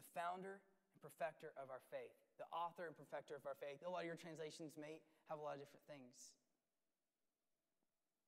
the 0.00 0.06
founder 0.16 0.64
and 0.96 0.98
perfecter 1.04 1.52
of 1.60 1.68
our 1.68 1.84
faith, 1.92 2.16
the 2.40 2.48
author 2.48 2.88
and 2.88 2.96
perfecter 2.96 3.36
of 3.36 3.44
our 3.44 3.60
faith. 3.60 3.84
A 3.84 3.92
lot 3.92 4.08
of 4.08 4.08
your 4.08 4.16
translations 4.16 4.80
may 4.80 5.04
have 5.28 5.36
a 5.36 5.44
lot 5.44 5.60
of 5.60 5.60
different 5.60 5.84
things. 5.84 6.32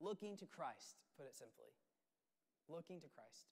Looking 0.04 0.36
to 0.36 0.44
Christ, 0.44 1.00
put 1.16 1.24
it 1.24 1.32
simply 1.32 1.72
looking 2.68 3.00
to 3.00 3.08
Christ. 3.08 3.48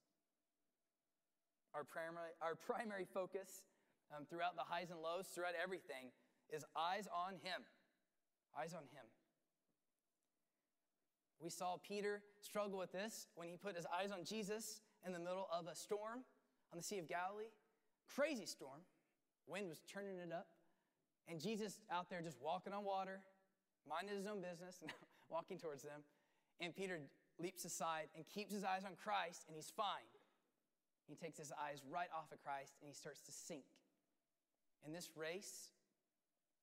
Our 1.78 1.84
primary, 1.84 2.34
our 2.42 2.56
primary 2.56 3.06
focus 3.06 3.62
um, 4.10 4.26
throughout 4.26 4.56
the 4.56 4.66
highs 4.66 4.90
and 4.90 4.98
lows, 4.98 5.30
throughout 5.30 5.54
everything, 5.54 6.10
is 6.50 6.64
eyes 6.74 7.06
on 7.06 7.34
Him. 7.34 7.62
Eyes 8.58 8.74
on 8.74 8.82
Him. 8.90 9.06
We 11.38 11.50
saw 11.50 11.76
Peter 11.76 12.22
struggle 12.40 12.80
with 12.80 12.90
this 12.90 13.28
when 13.36 13.46
he 13.46 13.56
put 13.56 13.76
his 13.76 13.86
eyes 13.94 14.10
on 14.10 14.24
Jesus 14.24 14.80
in 15.06 15.12
the 15.12 15.20
middle 15.20 15.46
of 15.56 15.68
a 15.70 15.76
storm 15.76 16.26
on 16.72 16.78
the 16.78 16.82
Sea 16.82 16.98
of 16.98 17.06
Galilee. 17.06 17.54
Crazy 18.12 18.44
storm. 18.44 18.80
Wind 19.46 19.68
was 19.68 19.78
turning 19.86 20.18
it 20.18 20.32
up. 20.32 20.48
And 21.28 21.38
Jesus 21.38 21.78
out 21.92 22.10
there 22.10 22.22
just 22.22 22.38
walking 22.42 22.72
on 22.72 22.82
water, 22.84 23.20
minding 23.88 24.16
his 24.16 24.26
own 24.26 24.42
business, 24.42 24.82
walking 25.30 25.58
towards 25.58 25.84
them. 25.84 26.02
And 26.60 26.74
Peter 26.74 26.98
leaps 27.38 27.64
aside 27.64 28.08
and 28.16 28.26
keeps 28.26 28.52
his 28.52 28.64
eyes 28.64 28.82
on 28.84 28.96
Christ, 28.96 29.44
and 29.46 29.54
he's 29.54 29.70
fine. 29.70 30.10
He 31.08 31.16
takes 31.16 31.40
his 31.40 31.50
eyes 31.56 31.80
right 31.88 32.12
off 32.12 32.30
of 32.30 32.38
Christ 32.44 32.76
and 32.80 32.86
he 32.86 32.94
starts 32.94 33.24
to 33.24 33.32
sink. 33.32 33.64
In 34.84 34.92
this 34.92 35.08
race, 35.16 35.72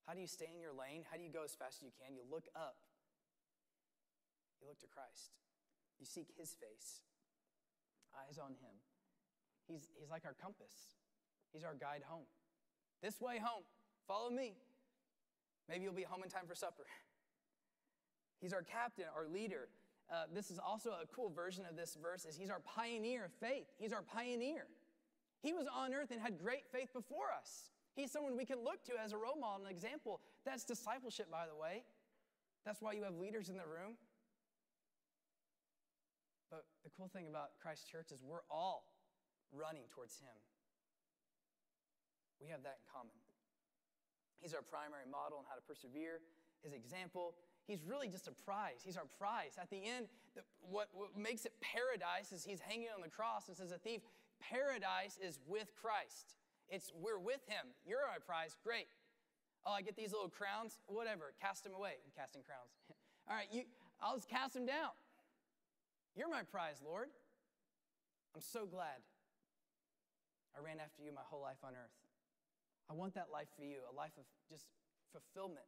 how 0.06 0.14
do 0.14 0.22
you 0.22 0.30
stay 0.30 0.48
in 0.54 0.62
your 0.62 0.72
lane? 0.72 1.04
How 1.10 1.18
do 1.18 1.24
you 1.26 1.34
go 1.34 1.44
as 1.44 1.58
fast 1.58 1.82
as 1.82 1.90
you 1.90 1.94
can? 1.98 2.14
You 2.14 2.22
look 2.30 2.46
up, 2.56 2.78
you 4.62 4.70
look 4.70 4.80
to 4.86 4.88
Christ, 4.88 5.34
you 6.00 6.06
seek 6.06 6.30
his 6.38 6.54
face, 6.54 7.02
eyes 8.14 8.38
on 8.38 8.54
him. 8.62 8.78
He's, 9.68 9.90
he's 9.98 10.14
like 10.14 10.24
our 10.24 10.38
compass, 10.38 10.94
he's 11.52 11.66
our 11.66 11.74
guide 11.74 12.06
home. 12.06 12.30
This 13.02 13.20
way 13.20 13.42
home, 13.42 13.66
follow 14.08 14.30
me. 14.30 14.54
Maybe 15.68 15.84
you'll 15.84 15.98
be 15.98 16.06
home 16.06 16.22
in 16.24 16.30
time 16.30 16.46
for 16.48 16.56
supper. 16.56 16.86
He's 18.42 18.54
our 18.54 18.62
captain, 18.62 19.06
our 19.16 19.28
leader. 19.28 19.70
Uh, 20.12 20.26
this 20.34 20.52
is 20.52 20.60
also 20.60 20.92
a 21.02 21.08
cool 21.08 21.30
version 21.30 21.66
of 21.70 21.76
this 21.76 21.98
verse 22.02 22.26
is 22.26 22.38
he's 22.38 22.50
our 22.50 22.62
pioneer 22.62 23.26
of 23.26 23.32
faith 23.34 23.66
he's 23.80 23.92
our 23.92 24.04
pioneer 24.04 24.68
he 25.42 25.52
was 25.52 25.66
on 25.74 25.94
earth 25.94 26.12
and 26.12 26.22
had 26.22 26.38
great 26.38 26.66
faith 26.72 26.94
before 26.94 27.34
us 27.36 27.72
he's 27.96 28.12
someone 28.12 28.38
we 28.38 28.46
can 28.46 28.64
look 28.64 28.84
to 28.84 28.94
as 29.04 29.14
a 29.14 29.18
role 29.18 29.40
model 29.40 29.66
and 29.66 29.76
example 29.76 30.22
that's 30.46 30.64
discipleship 30.64 31.30
by 31.32 31.46
the 31.48 31.56
way 31.56 31.84
that's 32.66 32.82
why 32.82 32.94
you 32.94 33.04
have 33.04 33.16
leaders 33.16 33.50
in 33.50 33.58
the 33.58 33.66
room 33.66 33.98
But 36.56 36.66
the 36.88 36.92
cool 36.96 37.10
thing 37.12 37.28
about 37.28 37.58
Christ 37.60 37.90
Church 37.90 38.16
is 38.16 38.24
we're 38.24 38.46
all 38.48 38.88
running 39.52 39.84
towards 39.92 40.24
Him. 40.24 40.36
We 42.40 42.48
have 42.48 42.64
that 42.64 42.80
in 42.80 42.86
common. 42.88 43.16
He's 44.40 44.56
our 44.56 44.64
primary 44.64 45.04
model 45.04 45.42
on 45.42 45.46
how 45.50 45.60
to 45.60 45.66
persevere, 45.68 46.24
His 46.64 46.72
example. 46.72 47.36
He's 47.68 47.82
really 47.84 48.08
just 48.08 48.28
a 48.28 48.32
prize. 48.32 48.86
He's 48.86 48.98
our 48.98 49.10
prize. 49.18 49.58
At 49.60 49.70
the 49.70 49.82
end, 49.82 50.06
the, 50.36 50.42
what, 50.62 50.90
what 50.94 51.18
makes 51.18 51.46
it 51.46 51.54
paradise 51.62 52.32
is 52.32 52.46
He's 52.46 52.62
hanging 52.62 52.90
on 52.94 53.02
the 53.02 53.10
cross 53.10 53.48
and 53.48 53.58
says, 53.58 53.72
A 53.72 53.78
thief, 53.78 54.02
paradise 54.40 55.18
is 55.18 55.40
with 55.48 55.74
Christ. 55.82 56.38
It's 56.70 56.92
we're 56.94 57.20
with 57.20 57.42
Him. 57.48 57.74
You're 57.86 58.06
our 58.06 58.22
prize. 58.22 58.56
Great. 58.64 58.88
Oh, 59.66 59.74
I 59.74 59.82
get 59.82 59.96
these 59.96 60.14
little 60.14 60.30
crowns. 60.30 60.78
Whatever. 60.86 61.34
Cast 61.42 61.64
them 61.64 61.74
away. 61.74 61.98
I'm 62.06 62.14
casting 62.14 62.44
crowns. 62.46 62.70
All 63.30 63.36
right, 63.36 63.50
you, 63.52 63.64
I'll 64.02 64.16
just 64.16 64.30
cast 64.30 64.54
them 64.54 64.66
down. 64.66 64.94
You're 66.16 66.30
my 66.30 66.44
prize, 66.44 66.78
Lord. 66.86 67.10
I'm 68.36 68.42
so 68.42 68.66
glad 68.66 69.02
I 70.54 70.64
ran 70.64 70.78
after 70.80 71.02
you 71.02 71.12
my 71.12 71.26
whole 71.26 71.42
life 71.42 71.60
on 71.64 71.74
earth. 71.74 71.98
I 72.90 72.94
want 72.94 73.16
that 73.16 73.28
life 73.34 73.50
for 73.58 73.64
you, 73.64 73.82
a 73.90 73.94
life 73.96 74.14
of 74.18 74.24
just 74.48 74.70
fulfillment. 75.12 75.66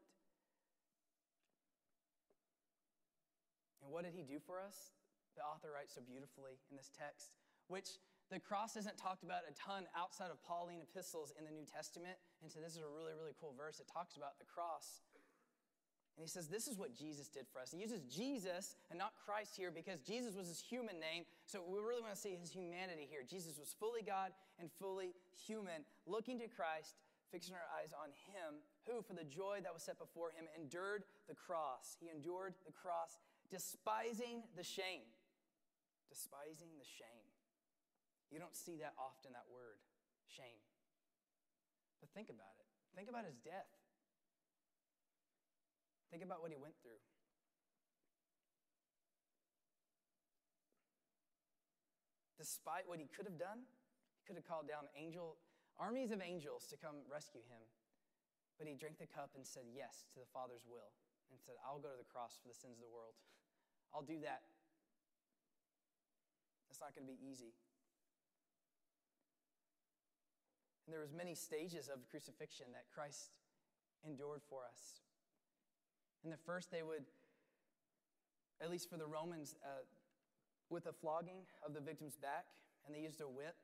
And 3.87 3.95
what 3.95 4.03
did 4.03 4.11
he 4.11 4.27
do 4.27 4.35
for 4.43 4.59
us? 4.59 4.91
The 5.39 5.47
author 5.47 5.71
writes 5.71 5.95
so 5.95 6.03
beautifully 6.03 6.59
in 6.67 6.75
this 6.75 6.91
text, 6.91 7.31
which 7.71 8.03
the 8.27 8.35
cross 8.35 8.75
isn't 8.75 8.99
talked 8.99 9.23
about 9.23 9.47
a 9.47 9.55
ton 9.55 9.87
outside 9.95 10.27
of 10.27 10.43
Pauline 10.43 10.83
epistles 10.83 11.31
in 11.39 11.47
the 11.47 11.55
New 11.55 11.63
Testament. 11.63 12.19
And 12.43 12.51
so 12.51 12.59
this 12.59 12.75
is 12.75 12.83
a 12.83 12.91
really, 12.91 13.15
really 13.15 13.31
cool 13.39 13.55
verse. 13.55 13.79
It 13.79 13.87
talks 13.87 14.19
about 14.19 14.35
the 14.43 14.43
cross. 14.43 15.07
And 16.19 16.25
he 16.25 16.27
says, 16.27 16.51
This 16.51 16.67
is 16.67 16.75
what 16.75 16.99
Jesus 16.99 17.31
did 17.31 17.47
for 17.47 17.63
us. 17.63 17.71
He 17.71 17.79
uses 17.79 18.03
Jesus 18.11 18.75
and 18.91 18.99
not 18.99 19.15
Christ 19.23 19.55
here 19.55 19.71
because 19.71 20.03
Jesus 20.03 20.35
was 20.35 20.51
his 20.51 20.59
human 20.59 20.99
name. 20.99 21.23
So 21.47 21.63
we 21.63 21.79
really 21.79 22.03
want 22.03 22.11
to 22.11 22.19
see 22.19 22.35
his 22.35 22.51
humanity 22.51 23.07
here. 23.07 23.23
Jesus 23.23 23.55
was 23.55 23.71
fully 23.71 24.03
God 24.03 24.35
and 24.59 24.67
fully 24.67 25.15
human, 25.31 25.87
looking 26.03 26.43
to 26.43 26.51
Christ, 26.51 26.99
fixing 27.31 27.55
our 27.55 27.69
eyes 27.79 27.95
on 27.95 28.11
him, 28.33 28.59
who, 28.83 28.99
for 28.99 29.15
the 29.15 29.23
joy 29.23 29.63
that 29.63 29.71
was 29.71 29.83
set 29.83 29.95
before 29.95 30.35
him, 30.35 30.49
endured 30.59 31.07
the 31.29 31.35
cross. 31.35 31.95
He 32.01 32.09
endured 32.09 32.55
the 32.65 32.73
cross, 32.73 33.21
despising 33.51 34.43
the 34.55 34.63
shame. 34.63 35.07
Despising 36.09 36.75
the 36.79 36.87
shame. 36.87 37.27
You 38.31 38.39
don't 38.39 38.55
see 38.55 38.75
that 38.83 38.93
often, 38.99 39.31
that 39.31 39.47
word, 39.47 39.79
shame. 40.27 40.59
But 41.99 42.11
think 42.11 42.29
about 42.29 42.59
it. 42.59 42.67
Think 42.95 43.09
about 43.09 43.23
his 43.23 43.39
death. 43.39 43.71
Think 46.11 46.23
about 46.23 46.41
what 46.41 46.51
he 46.51 46.59
went 46.59 46.75
through. 46.81 46.99
Despite 52.37 52.87
what 52.87 53.01
he 53.01 53.09
could 53.09 53.25
have 53.25 53.39
done, 53.41 53.65
he 54.17 54.23
could 54.23 54.37
have 54.37 54.47
called 54.47 54.69
down 54.69 54.87
angel, 54.93 55.35
armies 55.75 56.13
of 56.13 56.21
angels 56.21 56.69
to 56.69 56.77
come 56.77 57.03
rescue 57.09 57.43
him. 57.49 57.63
But 58.57 58.69
he 58.69 58.77
drank 58.77 58.97
the 58.97 59.09
cup 59.09 59.33
and 59.35 59.45
said 59.45 59.69
yes 59.69 60.05
to 60.13 60.21
the 60.21 60.29
Father's 60.33 60.65
will 60.65 60.93
and 61.29 61.37
said, 61.41 61.59
I'll 61.61 61.81
go 61.81 61.91
to 61.91 61.99
the 61.99 62.07
cross 62.07 62.39
for 62.41 62.47
the 62.47 62.57
sins 62.57 62.77
of 62.77 62.85
the 62.85 62.93
world. 62.93 63.17
I'll 63.93 64.03
do 64.03 64.19
that. 64.23 64.41
It's 66.69 66.81
not 66.81 66.93
going 66.93 67.07
to 67.07 67.11
be 67.11 67.19
easy. 67.31 67.53
And 70.85 70.93
there 70.93 71.01
was 71.01 71.11
many 71.11 71.35
stages 71.35 71.89
of 71.89 72.07
crucifixion 72.09 72.67
that 72.73 72.85
Christ 72.93 73.31
endured 74.05 74.41
for 74.47 74.61
us. 74.63 75.01
And 76.23 76.31
the 76.31 76.37
first, 76.37 76.71
they 76.71 76.83
would, 76.83 77.03
at 78.61 78.69
least 78.69 78.89
for 78.89 78.97
the 78.97 79.05
Romans, 79.05 79.55
uh, 79.63 79.83
with 80.69 80.85
a 80.87 80.93
flogging 80.93 81.43
of 81.65 81.73
the 81.73 81.81
victim's 81.81 82.15
back, 82.15 82.45
and 82.85 82.95
they 82.95 82.99
used 82.99 83.21
a 83.21 83.27
whip 83.27 83.55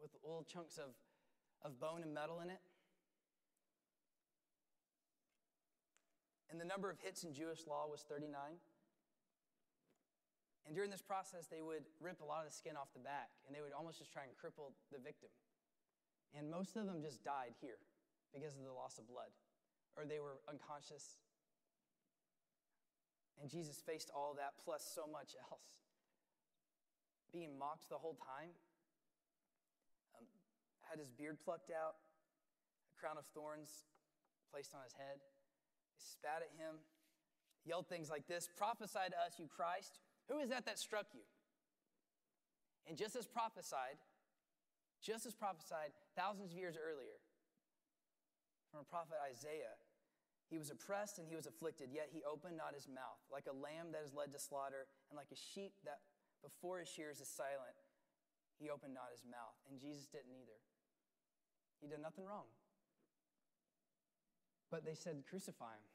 with 0.00 0.10
little 0.24 0.42
chunks 0.42 0.78
of, 0.78 0.94
of 1.62 1.78
bone 1.78 2.02
and 2.02 2.12
metal 2.12 2.40
in 2.40 2.50
it. 2.50 2.60
And 6.50 6.60
the 6.60 6.64
number 6.64 6.90
of 6.90 6.98
hits 7.00 7.24
in 7.24 7.34
Jewish 7.34 7.66
law 7.66 7.86
was 7.90 8.04
39. 8.08 8.34
And 10.64 10.72
during 10.72 10.88
this 10.88 11.04
process, 11.04 11.46
they 11.46 11.60
would 11.60 11.84
rip 12.00 12.24
a 12.24 12.24
lot 12.24 12.44
of 12.44 12.48
the 12.48 12.56
skin 12.56 12.72
off 12.72 12.88
the 12.96 13.04
back, 13.04 13.36
and 13.44 13.52
they 13.52 13.60
would 13.60 13.76
almost 13.76 14.00
just 14.00 14.12
try 14.12 14.24
and 14.24 14.32
cripple 14.32 14.72
the 14.88 14.98
victim. 14.98 15.28
And 16.32 16.48
most 16.48 16.76
of 16.80 16.88
them 16.88 17.04
just 17.04 17.22
died 17.22 17.52
here 17.60 17.78
because 18.32 18.56
of 18.56 18.64
the 18.64 18.72
loss 18.72 18.96
of 18.96 19.06
blood, 19.06 19.30
or 19.94 20.08
they 20.08 20.18
were 20.18 20.40
unconscious 20.48 21.20
and 23.40 23.50
Jesus 23.50 23.82
faced 23.82 24.10
all 24.14 24.34
that 24.38 24.54
plus 24.62 24.86
so 24.94 25.06
much 25.10 25.34
else. 25.50 25.66
Being 27.32 27.58
mocked 27.58 27.88
the 27.90 27.98
whole 27.98 28.14
time, 28.14 28.50
um, 30.14 30.26
had 30.86 30.98
his 30.98 31.10
beard 31.10 31.38
plucked 31.42 31.70
out, 31.70 31.98
a 32.88 32.94
crown 33.00 33.18
of 33.18 33.26
thorns 33.34 33.90
placed 34.52 34.74
on 34.74 34.82
his 34.86 34.94
head. 34.94 35.18
They 35.18 35.98
spat 35.98 36.46
at 36.46 36.54
him, 36.54 36.78
yelled 37.66 37.88
things 37.88 38.08
like 38.08 38.26
this 38.30 38.48
Prophesy 38.56 39.10
to 39.10 39.18
us, 39.18 39.34
you 39.38 39.48
Christ. 39.50 39.98
Who 40.28 40.40
is 40.40 40.48
that 40.50 40.64
that 40.66 40.78
struck 40.78 41.06
you? 41.12 41.24
And 42.88 42.96
just 42.96 43.16
as 43.16 43.26
prophesied, 43.26 44.00
just 45.00 45.26
as 45.26 45.34
prophesied 45.34 45.92
thousands 46.16 46.52
of 46.52 46.58
years 46.58 46.76
earlier, 46.76 47.20
from 48.70 48.80
a 48.80 48.88
prophet 48.88 49.16
Isaiah, 49.20 49.76
he 50.50 50.58
was 50.58 50.68
oppressed 50.68 51.18
and 51.18 51.28
he 51.28 51.36
was 51.36 51.46
afflicted, 51.46 51.88
yet 51.92 52.12
he 52.12 52.20
opened 52.24 52.56
not 52.56 52.74
his 52.76 52.88
mouth. 52.88 53.20
Like 53.32 53.48
a 53.48 53.56
lamb 53.56 53.92
that 53.92 54.04
is 54.04 54.12
led 54.12 54.32
to 54.32 54.40
slaughter, 54.40 54.88
and 55.08 55.16
like 55.16 55.32
a 55.32 55.38
sheep 55.38 55.72
that 55.84 56.04
before 56.44 56.80
his 56.80 56.88
shears 56.88 57.20
is 57.20 57.28
silent, 57.28 57.76
he 58.60 58.68
opened 58.68 58.92
not 58.92 59.08
his 59.12 59.24
mouth. 59.24 59.56
And 59.70 59.80
Jesus 59.80 60.04
didn't 60.06 60.36
either. 60.36 60.60
He 61.80 61.88
did 61.88 62.00
nothing 62.00 62.24
wrong. 62.24 62.48
But 64.70 64.84
they 64.84 64.94
said, 64.94 65.24
Crucify 65.28 65.72
him, 65.72 65.88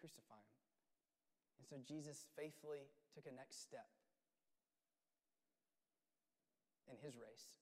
crucify 0.00 0.36
him. 0.36 0.56
And 1.60 1.64
so 1.66 1.76
Jesus 1.86 2.26
faithfully 2.36 2.90
took 3.16 3.24
a 3.24 3.32
next 3.32 3.64
step 3.64 3.88
in 6.92 7.00
his 7.00 7.16
race. 7.16 7.56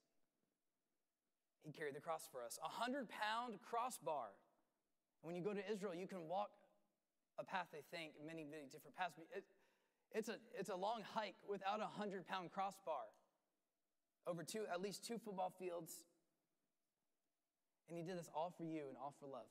He 1.62 1.71
carried 1.71 1.95
the 1.95 2.03
cross 2.03 2.27
for 2.27 2.43
us. 2.43 2.59
A 2.59 2.69
hundred 2.69 3.07
pound 3.09 3.62
crossbar 3.62 4.35
when 5.25 5.35
you 5.35 5.40
go 5.40 5.55
to 5.55 5.64
Israel, 5.73 5.95
you 5.95 6.07
can 6.07 6.29
walk 6.29 6.51
a 7.38 7.45
path 7.45 7.69
they 7.73 7.81
think, 7.90 8.12
many, 8.27 8.45
many 8.45 8.69
different 8.71 8.95
paths. 8.95 9.17
It, 9.35 9.43
it's, 10.12 10.29
a, 10.29 10.37
it's 10.53 10.69
a 10.69 10.77
long 10.77 11.01
hike 11.14 11.40
without 11.49 11.81
a 11.81 11.88
100 11.97 12.29
pound 12.29 12.53
crossbar 12.53 13.09
over 14.27 14.45
two, 14.45 14.64
at 14.71 14.83
least 14.83 15.03
two 15.03 15.19
football 15.19 15.51
fields. 15.59 16.05
And 17.88 17.97
he 17.97 18.05
did 18.05 18.19
this 18.19 18.29
all 18.35 18.53
for 18.55 18.64
you 18.64 18.85
and 18.88 18.97
all 19.01 19.14
for 19.19 19.27
love. 19.27 19.49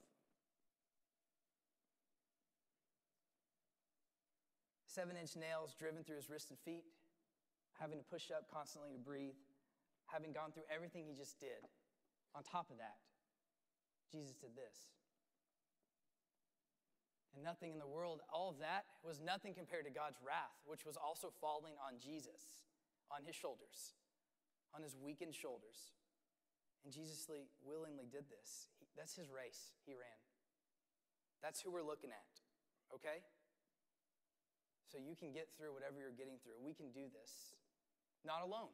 Seven 4.93 5.17
inch 5.17 5.33
nails 5.33 5.73
driven 5.73 6.05
through 6.05 6.21
his 6.21 6.29
wrists 6.29 6.53
and 6.53 6.59
feet, 6.61 6.85
having 7.81 7.97
to 7.97 8.05
push 8.05 8.29
up 8.29 8.45
constantly 8.53 8.93
to 8.93 9.01
breathe, 9.01 9.41
having 10.05 10.29
gone 10.29 10.53
through 10.53 10.69
everything 10.69 11.09
he 11.09 11.17
just 11.17 11.39
did. 11.41 11.65
On 12.37 12.45
top 12.45 12.69
of 12.69 12.77
that, 12.77 13.01
Jesus 14.13 14.37
did 14.37 14.53
this 14.53 14.93
and 17.33 17.43
nothing 17.43 17.73
in 17.73 17.81
the 17.81 17.89
world, 17.89 18.21
all 18.29 18.49
of 18.49 18.61
that 18.61 18.85
was 19.01 19.19
nothing 19.19 19.53
compared 19.53 19.85
to 19.85 19.91
God's 19.91 20.21
wrath, 20.21 20.53
which 20.65 20.85
was 20.85 20.97
also 20.97 21.33
falling 21.41 21.73
on 21.81 21.97
Jesus, 21.97 22.61
on 23.09 23.25
his 23.25 23.35
shoulders, 23.35 23.97
on 24.73 24.85
his 24.85 24.95
weakened 24.95 25.33
shoulders. 25.33 25.97
And 26.85 26.93
Jesus 26.93 27.25
willingly 27.65 28.05
did 28.05 28.29
this. 28.29 28.69
That's 28.95 29.15
his 29.15 29.33
race 29.33 29.73
he 29.85 29.93
ran. 29.93 30.19
That's 31.41 31.59
who 31.59 31.71
we're 31.73 31.85
looking 31.85 32.13
at, 32.13 32.29
okay? 32.93 33.25
So 34.93 35.01
you 35.01 35.17
can 35.17 35.33
get 35.33 35.49
through 35.57 35.73
whatever 35.73 35.97
you're 35.97 36.13
getting 36.13 36.37
through. 36.45 36.61
We 36.61 36.77
can 36.77 36.93
do 36.93 37.09
this, 37.09 37.57
not 38.21 38.45
alone. 38.45 38.69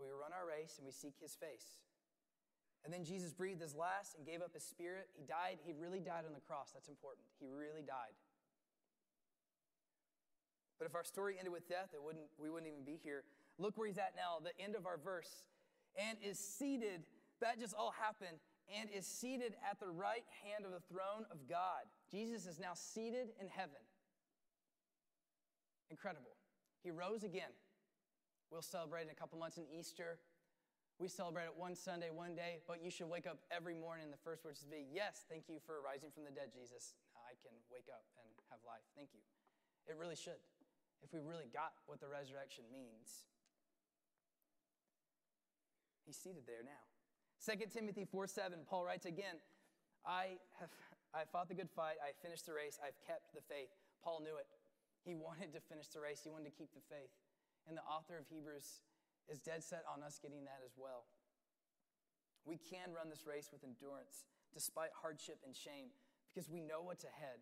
We 0.00 0.08
run 0.08 0.32
our 0.32 0.48
race 0.48 0.80
and 0.80 0.88
we 0.88 0.92
seek 0.96 1.20
his 1.20 1.36
face. 1.36 1.84
And 2.80 2.88
then 2.88 3.04
Jesus 3.04 3.36
breathed 3.36 3.60
his 3.60 3.76
last 3.76 4.16
and 4.16 4.24
gave 4.24 4.40
up 4.40 4.56
his 4.56 4.64
spirit. 4.64 5.12
He 5.12 5.28
died. 5.28 5.60
He 5.60 5.76
really 5.76 6.00
died 6.00 6.24
on 6.24 6.32
the 6.32 6.40
cross. 6.40 6.72
That's 6.72 6.88
important. 6.88 7.28
He 7.36 7.52
really 7.52 7.84
died. 7.84 8.16
But 10.80 10.88
if 10.88 10.94
our 10.94 11.04
story 11.04 11.36
ended 11.36 11.52
with 11.52 11.68
death, 11.68 11.92
it 11.92 12.00
wouldn't, 12.00 12.32
we 12.40 12.48
wouldn't 12.48 12.72
even 12.72 12.88
be 12.88 12.96
here. 12.96 13.28
Look 13.58 13.76
where 13.76 13.84
he's 13.84 14.00
at 14.00 14.16
now, 14.16 14.40
the 14.40 14.56
end 14.56 14.80
of 14.80 14.86
our 14.86 14.96
verse. 14.96 15.44
And 16.00 16.16
is 16.24 16.38
seated, 16.38 17.04
that 17.44 17.60
just 17.60 17.74
all 17.76 17.92
happened, 17.92 18.40
and 18.72 18.88
is 18.88 19.04
seated 19.04 19.52
at 19.68 19.76
the 19.76 19.92
right 19.92 20.24
hand 20.40 20.64
of 20.64 20.72
the 20.72 20.80
throne 20.88 21.28
of 21.28 21.44
God. 21.50 21.84
Jesus 22.08 22.46
is 22.46 22.58
now 22.58 22.72
seated 22.72 23.28
in 23.42 23.48
heaven. 23.48 23.82
Incredible. 25.90 26.36
He 26.82 26.90
rose 26.90 27.24
again. 27.24 27.52
We'll 28.50 28.62
celebrate 28.62 29.02
in 29.02 29.10
a 29.10 29.18
couple 29.18 29.38
months 29.38 29.58
in 29.58 29.64
Easter. 29.68 30.20
We 30.98 31.06
celebrate 31.06 31.46
it 31.46 31.56
one 31.56 31.76
Sunday, 31.76 32.10
one 32.10 32.34
day, 32.34 32.58
but 32.66 32.82
you 32.82 32.90
should 32.90 33.06
wake 33.06 33.26
up 33.26 33.38
every 33.54 33.74
morning. 33.74 34.10
The 34.10 34.18
first 34.24 34.44
words 34.44 34.60
to 34.60 34.68
be, 34.68 34.88
Yes, 34.90 35.24
thank 35.28 35.46
you 35.46 35.62
for 35.62 35.78
rising 35.78 36.10
from 36.10 36.24
the 36.24 36.34
dead, 36.34 36.50
Jesus. 36.50 36.94
I 37.14 37.38
can 37.38 37.54
wake 37.70 37.86
up 37.86 38.02
and 38.18 38.26
have 38.50 38.58
life. 38.66 38.82
Thank 38.96 39.14
you. 39.14 39.22
It 39.86 39.94
really 39.96 40.16
should. 40.16 40.40
if 41.02 41.14
we 41.14 41.20
really 41.22 41.46
got 41.46 41.78
what 41.86 42.00
the 42.00 42.08
resurrection 42.10 42.64
means. 42.72 43.28
He's 46.04 46.16
seated 46.16 46.42
there 46.48 46.64
now. 46.64 46.82
2 47.46 47.70
Timothy 47.70 48.04
4 48.04 48.26
7, 48.26 48.58
Paul 48.66 48.84
writes 48.84 49.06
again, 49.06 49.38
I 50.04 50.40
have 50.58 50.70
I 51.14 51.24
fought 51.24 51.48
the 51.48 51.54
good 51.54 51.70
fight, 51.70 51.96
I 52.04 52.12
finished 52.20 52.44
the 52.44 52.52
race, 52.52 52.78
I've 52.84 52.98
kept 53.06 53.32
the 53.32 53.40
faith. 53.48 53.72
Paul 54.02 54.20
knew 54.20 54.36
it. 54.36 54.46
He 55.08 55.16
wanted 55.16 55.56
to 55.56 55.60
finish 55.64 55.88
the 55.88 56.04
race, 56.04 56.20
he 56.20 56.28
wanted 56.28 56.52
to 56.52 56.56
keep 56.60 56.68
the 56.76 56.84
faith. 56.84 57.16
And 57.64 57.72
the 57.72 57.82
author 57.88 58.20
of 58.20 58.28
Hebrews 58.28 58.84
is 59.24 59.40
dead 59.40 59.64
set 59.64 59.80
on 59.88 60.04
us 60.04 60.20
getting 60.20 60.44
that 60.44 60.60
as 60.60 60.76
well. 60.76 61.08
We 62.44 62.60
can 62.60 62.92
run 62.92 63.08
this 63.08 63.24
race 63.24 63.48
with 63.48 63.64
endurance 63.64 64.28
despite 64.52 64.92
hardship 64.92 65.40
and 65.48 65.56
shame 65.56 65.88
because 66.28 66.50
we 66.52 66.60
know 66.60 66.84
what's 66.84 67.04
ahead. 67.04 67.40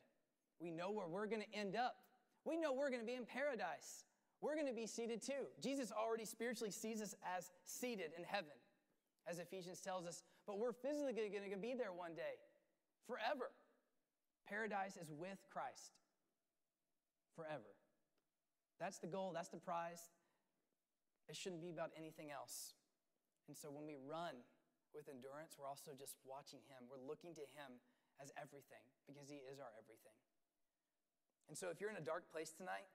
We 0.61 0.71
know 0.71 0.93
where 0.93 1.11
we're 1.11 1.27
going 1.27 1.43
to 1.43 1.59
end 1.59 1.75
up. 1.75 1.97
We 2.45 2.57
know 2.57 2.73
we're 2.73 2.91
going 2.91 3.03
to 3.03 3.07
be 3.07 3.19
in 3.19 3.27
paradise. 3.27 4.07
We're 4.41 4.55
going 4.55 4.71
to 4.71 4.75
be 4.75 4.87
seated 4.87 5.21
too. 5.21 5.51
Jesus 5.61 5.91
already 5.91 6.25
spiritually 6.25 6.71
sees 6.71 7.03
us 7.03 7.17
as 7.27 7.51
seated 7.65 8.15
in 8.17 8.23
heaven, 8.23 8.55
as 9.27 9.41
Ephesians 9.41 9.81
tells 9.81 10.07
us, 10.07 10.23
but 10.47 10.59
we're 10.61 10.73
physically 10.73 11.13
going 11.15 11.51
to 11.51 11.59
be 11.59 11.75
there 11.75 11.91
one 11.91 12.15
day, 12.15 12.39
forever. 13.09 13.51
Paradise 14.47 14.97
is 14.97 15.11
with 15.11 15.39
Christ 15.51 15.91
forever. 17.37 17.77
That's 18.81 18.99
the 18.99 19.07
goal, 19.07 19.37
that's 19.37 19.53
the 19.53 19.61
prize. 19.61 20.09
It 21.29 21.37
shouldn't 21.37 21.61
be 21.61 21.69
about 21.69 21.93
anything 21.97 22.33
else. 22.33 22.73
And 23.49 23.57
so 23.57 23.69
when 23.69 23.85
we 23.85 24.01
run 24.01 24.41
with 24.97 25.13
endurance, 25.13 25.61
we're 25.61 25.69
also 25.69 25.93
just 25.93 26.17
watching 26.25 26.65
Him. 26.67 26.89
We're 26.89 27.03
looking 27.03 27.37
to 27.37 27.45
Him 27.53 27.79
as 28.17 28.33
everything 28.41 28.83
because 29.05 29.29
He 29.29 29.45
is 29.45 29.61
our 29.61 29.71
everything. 29.77 30.17
And 31.47 31.55
so 31.55 31.69
if 31.69 31.79
you're 31.79 31.93
in 31.93 32.01
a 32.01 32.05
dark 32.05 32.27
place 32.33 32.51
tonight, 32.57 32.89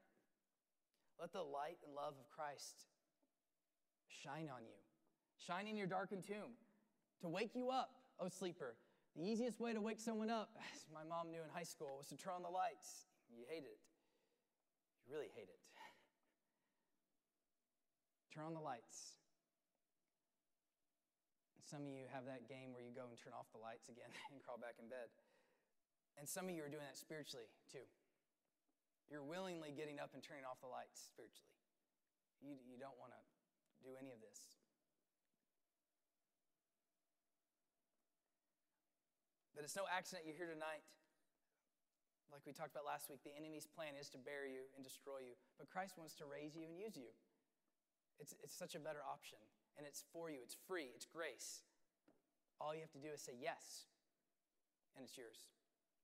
let 1.20 1.32
the 1.32 1.46
light 1.46 1.80
and 1.86 1.94
love 1.94 2.18
of 2.18 2.28
Christ 2.34 2.90
shine 4.10 4.50
on 4.50 4.66
you. 4.66 4.80
Shine 5.38 5.68
in 5.68 5.78
your 5.78 5.88
darkened 5.88 6.24
tomb 6.24 6.58
to 7.22 7.30
wake 7.30 7.56
you 7.56 7.70
up, 7.70 7.94
oh 8.20 8.28
sleeper. 8.28 8.76
The 9.16 9.24
easiest 9.24 9.60
way 9.60 9.74
to 9.74 9.82
wake 9.82 10.00
someone 10.00 10.30
up, 10.30 10.50
as 10.74 10.88
my 10.94 11.04
mom 11.04 11.32
knew 11.32 11.44
in 11.44 11.50
high 11.54 11.68
school, 11.68 11.96
was 11.98 12.08
to 12.08 12.18
turn 12.18 12.34
on 12.36 12.44
the 12.44 12.50
lights. 12.50 13.08
You 13.30 13.44
hated 13.48 13.72
it. 13.72 13.91
You 15.06 15.14
really 15.14 15.32
hate 15.34 15.50
it. 15.50 15.62
Turn 18.32 18.48
on 18.48 18.56
the 18.56 18.64
lights. 18.64 19.20
Some 21.68 21.84
of 21.84 21.92
you 21.92 22.08
have 22.12 22.28
that 22.28 22.48
game 22.48 22.76
where 22.76 22.84
you 22.84 22.92
go 22.92 23.08
and 23.08 23.16
turn 23.16 23.32
off 23.32 23.48
the 23.56 23.60
lights 23.60 23.88
again 23.88 24.12
and 24.32 24.44
crawl 24.44 24.60
back 24.60 24.80
in 24.80 24.88
bed. 24.88 25.12
And 26.20 26.28
some 26.28 26.48
of 26.48 26.54
you 26.56 26.64
are 26.64 26.72
doing 26.72 26.84
that 26.84 27.00
spiritually 27.00 27.48
too. 27.72 27.84
You're 29.08 29.24
willingly 29.24 29.76
getting 29.76 30.00
up 30.00 30.16
and 30.16 30.24
turning 30.24 30.48
off 30.48 30.60
the 30.64 30.72
lights 30.72 31.12
spiritually. 31.12 31.52
You, 32.40 32.56
you 32.64 32.80
don't 32.80 32.96
want 32.96 33.12
to 33.12 33.22
do 33.84 33.96
any 34.00 34.16
of 34.16 34.20
this. 34.24 34.40
But 39.52 39.68
it's 39.68 39.76
no 39.76 39.84
accident 39.92 40.24
you're 40.26 40.40
here 40.40 40.48
tonight. 40.48 40.82
Like 42.32 42.48
we 42.48 42.56
talked 42.56 42.72
about 42.72 42.88
last 42.88 43.12
week, 43.12 43.20
the 43.28 43.36
enemy's 43.36 43.68
plan 43.68 44.00
is 44.00 44.08
to 44.16 44.20
bury 44.20 44.56
you 44.56 44.64
and 44.76 44.82
destroy 44.82 45.20
you. 45.20 45.36
But 45.60 45.68
Christ 45.68 46.00
wants 46.00 46.16
to 46.24 46.26
raise 46.26 46.56
you 46.56 46.64
and 46.64 46.80
use 46.80 46.96
you. 46.96 47.12
It's, 48.24 48.32
it's 48.40 48.56
such 48.56 48.74
a 48.74 48.80
better 48.80 49.04
option. 49.04 49.40
And 49.76 49.84
it's 49.84 50.04
for 50.16 50.32
you, 50.32 50.40
it's 50.40 50.56
free, 50.68 50.92
it's 50.96 51.08
grace. 51.08 51.68
All 52.60 52.72
you 52.72 52.82
have 52.82 52.92
to 52.96 53.04
do 53.04 53.12
is 53.12 53.20
say 53.20 53.36
yes, 53.36 53.90
and 54.96 55.04
it's 55.04 55.18
yours. 55.18 55.50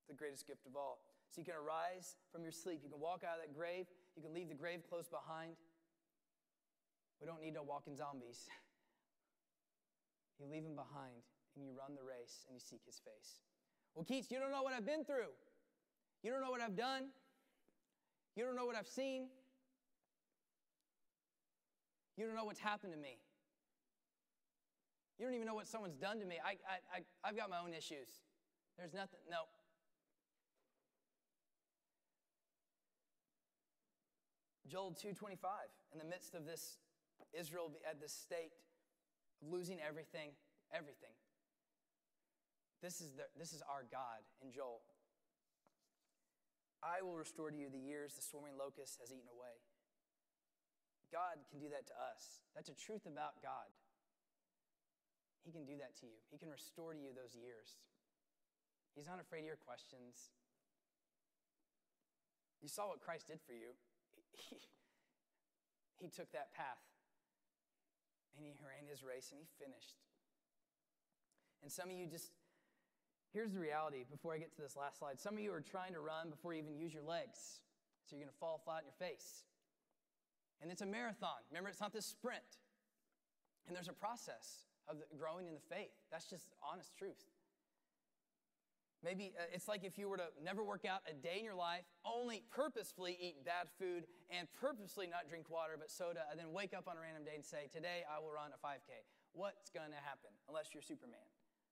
The 0.10 0.16
greatest 0.16 0.48
gift 0.48 0.66
of 0.66 0.76
all. 0.76 1.00
So 1.30 1.44
you 1.44 1.46
can 1.46 1.60
arise 1.60 2.16
from 2.32 2.44
your 2.44 2.56
sleep. 2.56 2.80
You 2.84 2.90
can 2.90 3.00
walk 3.00 3.24
out 3.28 3.38
of 3.38 3.44
that 3.44 3.54
grave. 3.54 3.86
You 4.16 4.24
can 4.24 4.34
leave 4.34 4.48
the 4.48 4.56
grave 4.56 4.82
close 4.88 5.08
behind. 5.12 5.60
We 7.20 7.28
don't 7.28 7.44
need 7.44 7.54
no 7.54 7.64
walking 7.64 7.96
zombies. 7.96 8.48
You 10.38 10.46
leave 10.46 10.62
them 10.62 10.78
behind 10.78 11.26
and 11.58 11.66
you 11.66 11.74
run 11.74 11.98
the 11.98 12.06
race 12.06 12.46
and 12.46 12.54
you 12.54 12.62
seek 12.62 12.86
his 12.86 13.02
face. 13.02 13.42
Well, 13.98 14.06
Keats, 14.06 14.30
you 14.30 14.38
don't 14.38 14.52
know 14.52 14.62
what 14.62 14.74
I've 14.74 14.86
been 14.86 15.04
through. 15.04 15.34
You 16.24 16.32
don't 16.32 16.42
know 16.42 16.52
what 16.52 16.62
I've 16.62 16.76
done. 16.76 17.10
You 18.36 18.44
don't 18.46 18.56
know 18.56 18.66
what 18.66 18.76
I've 18.76 18.88
seen. 18.88 19.28
You 22.18 22.26
don't 22.26 22.36
know 22.36 22.46
what's 22.46 22.60
happened 22.60 22.94
to 22.94 23.00
me. 23.00 23.20
You 25.18 25.26
don't 25.26 25.34
even 25.34 25.48
know 25.48 25.56
what 25.56 25.68
someone's 25.68 25.96
done 25.98 26.20
to 26.20 26.26
me. 26.26 26.36
I, 26.44 26.58
I, 26.70 27.02
I, 27.24 27.28
have 27.28 27.36
got 27.36 27.50
my 27.50 27.60
own 27.60 27.74
issues. 27.74 28.10
There's 28.78 28.94
nothing, 28.94 29.20
no. 29.30 29.50
Joel 34.68 34.92
2.25, 34.92 35.38
in 35.94 35.98
the 35.98 36.06
midst 36.06 36.36
of 36.36 36.46
this, 36.46 36.78
Israel 37.34 37.72
at 37.90 38.00
this 38.02 38.14
state 38.14 38.52
of 39.42 39.52
losing 39.52 39.78
everything, 39.80 40.32
everything. 40.74 41.14
This 42.82 43.02
is, 43.02 43.14
the, 43.14 43.24
this 43.38 43.54
is 43.54 43.62
our 43.62 43.86
God 43.90 44.22
in 44.44 44.52
Joel. 44.52 44.82
I 46.88 47.04
will 47.04 47.20
restore 47.20 47.52
to 47.52 47.58
you 47.60 47.68
the 47.68 47.84
years 47.84 48.16
the 48.16 48.24
swarming 48.24 48.56
locust 48.56 49.04
has 49.04 49.12
eaten 49.12 49.28
away. 49.28 49.60
God 51.12 51.44
can 51.52 51.60
do 51.60 51.68
that 51.68 51.84
to 51.92 51.96
us. 52.00 52.48
That's 52.56 52.72
a 52.72 52.78
truth 52.80 53.04
about 53.04 53.44
God. 53.44 53.68
He 55.44 55.52
can 55.52 55.68
do 55.68 55.76
that 55.84 56.00
to 56.00 56.08
you. 56.08 56.20
He 56.32 56.40
can 56.40 56.48
restore 56.48 56.96
to 56.96 57.00
you 57.00 57.12
those 57.12 57.36
years. 57.36 57.76
He's 58.96 59.08
not 59.08 59.20
afraid 59.20 59.44
of 59.44 59.52
your 59.52 59.60
questions. 59.60 60.32
You 62.64 62.72
saw 62.72 62.88
what 62.88 63.04
Christ 63.04 63.28
did 63.28 63.44
for 63.44 63.52
you. 63.52 63.76
He, 64.32 64.60
he 66.04 66.08
took 66.08 66.32
that 66.32 66.56
path 66.56 66.84
and 68.36 68.46
he 68.46 68.56
ran 68.64 68.88
his 68.88 69.04
race 69.04 69.32
and 69.32 69.40
he 69.40 69.48
finished. 69.60 70.00
And 71.64 71.72
some 71.72 71.90
of 71.90 71.96
you 71.96 72.06
just, 72.08 72.32
here's 73.38 73.54
the 73.54 73.62
reality 73.62 74.02
before 74.10 74.34
I 74.34 74.42
get 74.42 74.50
to 74.56 74.66
this 74.66 74.74
last 74.74 74.98
slide. 74.98 75.22
Some 75.22 75.38
of 75.38 75.40
you 75.46 75.54
are 75.54 75.62
trying 75.62 75.94
to 75.94 76.02
run 76.02 76.34
before 76.34 76.58
you 76.58 76.66
even 76.66 76.74
use 76.74 76.90
your 76.90 77.06
legs. 77.06 77.62
So 78.10 78.18
you're 78.18 78.26
going 78.26 78.34
to 78.34 78.42
fall 78.42 78.58
flat 78.66 78.82
on 78.82 78.90
your 78.90 78.98
face. 78.98 79.46
And 80.58 80.74
it's 80.74 80.82
a 80.82 80.90
marathon. 80.90 81.46
Remember, 81.54 81.70
it's 81.70 81.78
not 81.78 81.94
this 81.94 82.10
sprint. 82.10 82.58
And 83.70 83.78
there's 83.78 83.94
a 83.94 83.94
process 83.94 84.66
of 84.90 84.98
growing 85.22 85.46
in 85.46 85.54
the 85.54 85.62
faith. 85.70 85.94
That's 86.10 86.26
just 86.26 86.50
honest 86.66 86.98
truth. 86.98 87.30
Maybe 89.06 89.38
uh, 89.38 89.54
it's 89.54 89.70
like 89.70 89.86
if 89.86 90.02
you 90.02 90.10
were 90.10 90.18
to 90.18 90.34
never 90.42 90.66
work 90.66 90.82
out 90.90 91.06
a 91.06 91.14
day 91.14 91.38
in 91.38 91.46
your 91.46 91.54
life, 91.54 91.86
only 92.02 92.42
purposefully 92.50 93.14
eat 93.22 93.46
bad 93.46 93.70
food 93.78 94.10
and 94.34 94.50
purposely 94.58 95.06
not 95.06 95.30
drink 95.30 95.46
water 95.54 95.78
but 95.78 95.94
soda, 95.94 96.26
and 96.34 96.40
then 96.42 96.50
wake 96.50 96.74
up 96.74 96.90
on 96.90 96.98
a 96.98 97.02
random 97.06 97.22
day 97.22 97.38
and 97.38 97.46
say, 97.46 97.70
Today 97.70 98.02
I 98.10 98.18
will 98.18 98.34
run 98.34 98.50
a 98.50 98.58
5K. 98.58 99.06
What's 99.38 99.70
going 99.70 99.94
to 99.94 100.02
happen? 100.02 100.34
Unless 100.50 100.74
you're 100.74 100.82
Superman 100.82 101.22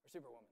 or 0.06 0.14
Superwoman. 0.14 0.46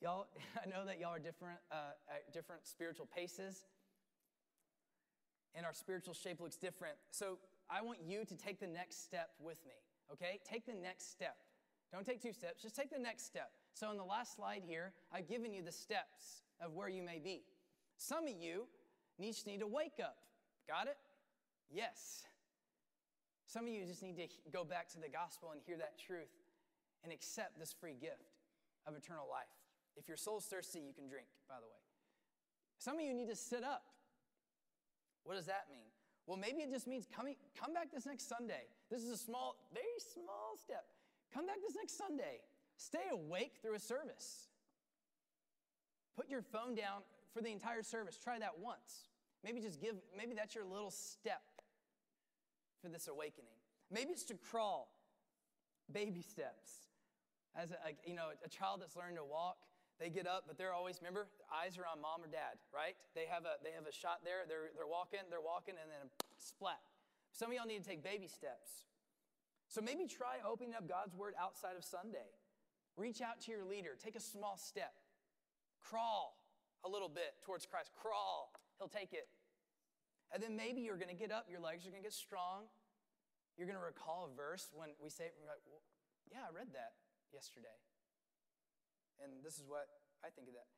Y'all, 0.00 0.26
I 0.62 0.68
know 0.68 0.84
that 0.84 0.98
y'all 1.00 1.14
are 1.14 1.18
different, 1.18 1.58
uh, 1.70 1.96
at 2.08 2.32
different 2.32 2.66
spiritual 2.66 3.06
paces, 3.06 3.64
and 5.54 5.64
our 5.64 5.72
spiritual 5.72 6.14
shape 6.14 6.40
looks 6.40 6.56
different. 6.56 6.96
So 7.10 7.38
I 7.70 7.82
want 7.82 7.98
you 8.06 8.24
to 8.24 8.36
take 8.36 8.60
the 8.60 8.66
next 8.66 9.04
step 9.04 9.30
with 9.40 9.58
me, 9.66 9.74
okay? 10.12 10.40
Take 10.48 10.66
the 10.66 10.74
next 10.74 11.10
step. 11.10 11.36
Don't 11.92 12.04
take 12.04 12.20
two 12.20 12.32
steps, 12.32 12.62
just 12.62 12.76
take 12.76 12.90
the 12.90 12.98
next 12.98 13.24
step. 13.24 13.50
So, 13.74 13.90
in 13.90 13.98
the 13.98 14.04
last 14.04 14.36
slide 14.36 14.62
here, 14.66 14.92
I've 15.12 15.28
given 15.28 15.52
you 15.52 15.62
the 15.62 15.72
steps 15.72 16.42
of 16.60 16.72
where 16.72 16.88
you 16.88 17.02
may 17.02 17.18
be. 17.18 17.42
Some 17.98 18.24
of 18.24 18.34
you 18.40 18.66
need, 19.18 19.34
need 19.46 19.60
to 19.60 19.66
wake 19.66 20.00
up. 20.02 20.16
Got 20.66 20.86
it? 20.86 20.96
Yes. 21.70 22.22
Some 23.46 23.64
of 23.64 23.68
you 23.68 23.84
just 23.84 24.02
need 24.02 24.16
to 24.16 24.28
go 24.50 24.64
back 24.64 24.88
to 24.90 24.98
the 24.98 25.08
gospel 25.08 25.50
and 25.52 25.60
hear 25.64 25.76
that 25.76 25.98
truth 25.98 26.32
and 27.04 27.12
accept 27.12 27.58
this 27.58 27.74
free 27.78 27.94
gift 28.00 28.32
of 28.86 28.96
eternal 28.96 29.26
life. 29.30 29.52
If 29.96 30.08
your 30.08 30.16
soul's 30.16 30.44
thirsty, 30.44 30.80
you 30.80 30.92
can 30.92 31.08
drink, 31.08 31.26
by 31.48 31.56
the 31.56 31.66
way. 31.66 31.80
Some 32.78 32.96
of 32.96 33.04
you 33.04 33.14
need 33.14 33.28
to 33.28 33.36
sit 33.36 33.64
up. 33.64 33.82
What 35.24 35.34
does 35.34 35.46
that 35.46 35.66
mean? 35.70 35.88
Well, 36.26 36.36
maybe 36.36 36.62
it 36.62 36.70
just 36.70 36.86
means 36.86 37.06
coming, 37.14 37.36
come 37.58 37.72
back 37.72 37.90
this 37.92 38.06
next 38.06 38.28
Sunday. 38.28 38.66
This 38.90 39.02
is 39.02 39.10
a 39.10 39.16
small, 39.16 39.56
very 39.72 39.98
small 40.12 40.56
step. 40.62 40.84
Come 41.32 41.46
back 41.46 41.56
this 41.66 41.76
next 41.76 41.96
Sunday. 41.96 42.40
Stay 42.76 43.08
awake 43.10 43.52
through 43.62 43.74
a 43.74 43.80
service. 43.80 44.48
Put 46.16 46.28
your 46.28 46.42
phone 46.42 46.74
down 46.74 47.02
for 47.32 47.42
the 47.42 47.50
entire 47.52 47.82
service. 47.82 48.18
Try 48.22 48.38
that 48.38 48.58
once. 48.58 49.08
Maybe 49.44 49.60
just 49.60 49.80
give, 49.80 49.96
maybe 50.16 50.34
that's 50.34 50.54
your 50.54 50.64
little 50.64 50.90
step 50.90 51.42
for 52.82 52.88
this 52.88 53.08
awakening. 53.08 53.54
Maybe 53.90 54.10
it's 54.10 54.24
to 54.24 54.34
crawl, 54.34 54.88
baby 55.92 56.22
steps. 56.22 56.88
As 57.54 57.70
a, 57.70 57.76
you 58.04 58.14
know, 58.14 58.28
a 58.44 58.48
child 58.48 58.80
that's 58.80 58.96
learning 58.96 59.16
to 59.16 59.24
walk, 59.24 59.56
they 59.98 60.10
get 60.12 60.26
up, 60.28 60.44
but 60.46 60.58
they're 60.60 60.76
always, 60.76 61.00
remember, 61.00 61.28
eyes 61.48 61.80
are 61.80 61.88
on 61.88 62.00
mom 62.00 62.20
or 62.20 62.28
dad, 62.28 62.60
right? 62.68 62.96
They 63.16 63.24
have 63.28 63.48
a, 63.48 63.56
they 63.64 63.72
have 63.72 63.88
a 63.88 63.94
shot 63.94 64.20
there, 64.24 64.44
they're, 64.44 64.72
they're 64.76 64.88
walking, 64.88 65.24
they're 65.32 65.44
walking, 65.44 65.74
and 65.80 65.88
then 65.88 66.12
splat. 66.36 66.80
Some 67.32 67.48
of 67.48 67.54
y'all 67.56 67.68
need 67.68 67.80
to 67.84 67.88
take 67.88 68.04
baby 68.04 68.28
steps. 68.28 68.84
So 69.68 69.80
maybe 69.80 70.06
try 70.06 70.44
opening 70.44 70.76
up 70.76 70.88
God's 70.88 71.16
word 71.16 71.34
outside 71.40 71.76
of 71.76 71.84
Sunday. 71.84 72.32
Reach 72.96 73.20
out 73.20 73.40
to 73.44 73.50
your 73.50 73.64
leader. 73.64 73.96
Take 73.96 74.16
a 74.16 74.24
small 74.24 74.56
step. 74.56 74.94
Crawl 75.80 76.38
a 76.84 76.88
little 76.88 77.08
bit 77.10 77.36
towards 77.44 77.66
Christ. 77.66 77.90
Crawl. 77.92 78.52
He'll 78.78 78.88
take 78.88 79.12
it. 79.12 79.28
And 80.32 80.42
then 80.42 80.56
maybe 80.56 80.80
you're 80.80 80.96
going 80.96 81.12
to 81.12 81.18
get 81.18 81.30
up, 81.30 81.46
your 81.50 81.60
legs 81.60 81.86
are 81.86 81.90
going 81.90 82.02
to 82.02 82.06
get 82.06 82.16
strong. 82.16 82.66
You're 83.56 83.66
going 83.66 83.78
to 83.78 83.84
recall 83.84 84.28
a 84.28 84.32
verse 84.36 84.68
when 84.74 84.90
we 85.00 85.08
say, 85.08 85.32
like, 85.46 85.62
well, 85.64 85.80
Yeah, 86.28 86.44
I 86.44 86.52
read 86.52 86.68
that 86.74 86.92
yesterday. 87.32 87.72
And 89.22 89.44
this 89.44 89.58
is 89.58 89.64
what 89.66 89.88
I 90.24 90.28
think 90.30 90.48
of 90.48 90.54
that. 90.54 90.68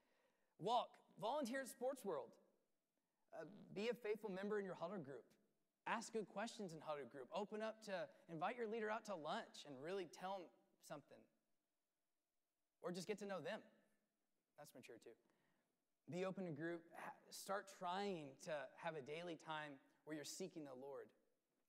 Walk, 0.58 0.88
volunteer 1.20 1.60
at 1.60 1.68
Sports 1.68 2.04
World. 2.04 2.34
Uh, 3.34 3.44
be 3.74 3.88
a 3.88 3.94
faithful 3.94 4.30
member 4.30 4.58
in 4.58 4.64
your 4.64 4.74
huddle 4.74 4.98
group. 4.98 5.24
Ask 5.86 6.12
good 6.12 6.28
questions 6.28 6.72
in 6.72 6.80
huddle 6.80 7.06
group. 7.10 7.28
Open 7.34 7.62
up 7.62 7.84
to, 7.84 8.08
invite 8.28 8.56
your 8.56 8.68
leader 8.68 8.90
out 8.90 9.04
to 9.06 9.14
lunch 9.14 9.64
and 9.66 9.76
really 9.82 10.08
tell 10.08 10.44
them 10.44 10.52
something. 10.86 11.20
Or 12.82 12.92
just 12.92 13.08
get 13.08 13.18
to 13.20 13.26
know 13.26 13.40
them. 13.40 13.60
That's 14.58 14.74
mature 14.74 14.96
too. 15.02 15.16
Be 16.10 16.24
open 16.24 16.46
to 16.46 16.52
group. 16.52 16.82
Start 17.30 17.66
trying 17.78 18.32
to 18.44 18.52
have 18.82 18.96
a 18.96 19.02
daily 19.02 19.36
time 19.36 19.76
where 20.04 20.16
you're 20.16 20.24
seeking 20.24 20.64
the 20.64 20.76
Lord, 20.80 21.04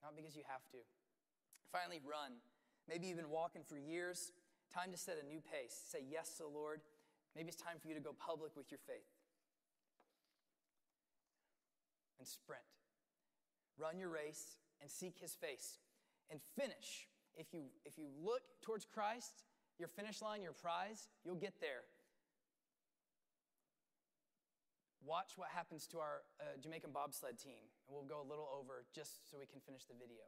not 0.01 0.15
because 0.15 0.35
you 0.35 0.43
have 0.47 0.63
to. 0.71 0.79
Finally, 1.71 1.99
run. 2.07 2.39
Maybe 2.87 3.07
you've 3.07 3.17
been 3.17 3.29
walking 3.29 3.61
for 3.67 3.77
years. 3.77 4.31
Time 4.73 4.91
to 4.91 4.97
set 4.97 5.17
a 5.21 5.25
new 5.25 5.41
pace. 5.41 5.73
Say 5.73 6.03
yes 6.09 6.37
to 6.37 6.43
the 6.43 6.49
Lord. 6.49 6.81
Maybe 7.35 7.49
it's 7.49 7.61
time 7.61 7.77
for 7.81 7.87
you 7.87 7.95
to 7.95 7.99
go 7.99 8.13
public 8.13 8.55
with 8.55 8.71
your 8.71 8.79
faith. 8.85 9.09
And 12.19 12.27
sprint. 12.27 12.61
Run 13.77 13.97
your 13.97 14.09
race 14.09 14.59
and 14.81 14.89
seek 14.89 15.17
his 15.19 15.33
face. 15.33 15.79
And 16.29 16.39
finish. 16.55 17.07
If 17.35 17.53
you, 17.53 17.71
if 17.85 17.97
you 17.97 18.05
look 18.21 18.41
towards 18.61 18.85
Christ, 18.85 19.43
your 19.79 19.87
finish 19.87 20.21
line, 20.21 20.43
your 20.43 20.53
prize, 20.53 21.07
you'll 21.23 21.39
get 21.39 21.61
there. 21.61 21.87
Watch 25.05 25.37
what 25.37 25.47
happens 25.49 25.87
to 25.87 25.99
our 25.99 26.21
uh, 26.41 26.59
Jamaican 26.61 26.91
bobsled 26.91 27.39
team, 27.39 27.63
and 27.87 27.95
we'll 27.95 28.03
go 28.03 28.19
a 28.21 28.27
little 28.27 28.51
over 28.51 28.85
just 28.93 29.31
so 29.31 29.39
we 29.39 29.47
can 29.47 29.61
finish 29.63 29.85
the 29.85 29.95
video. 29.95 30.27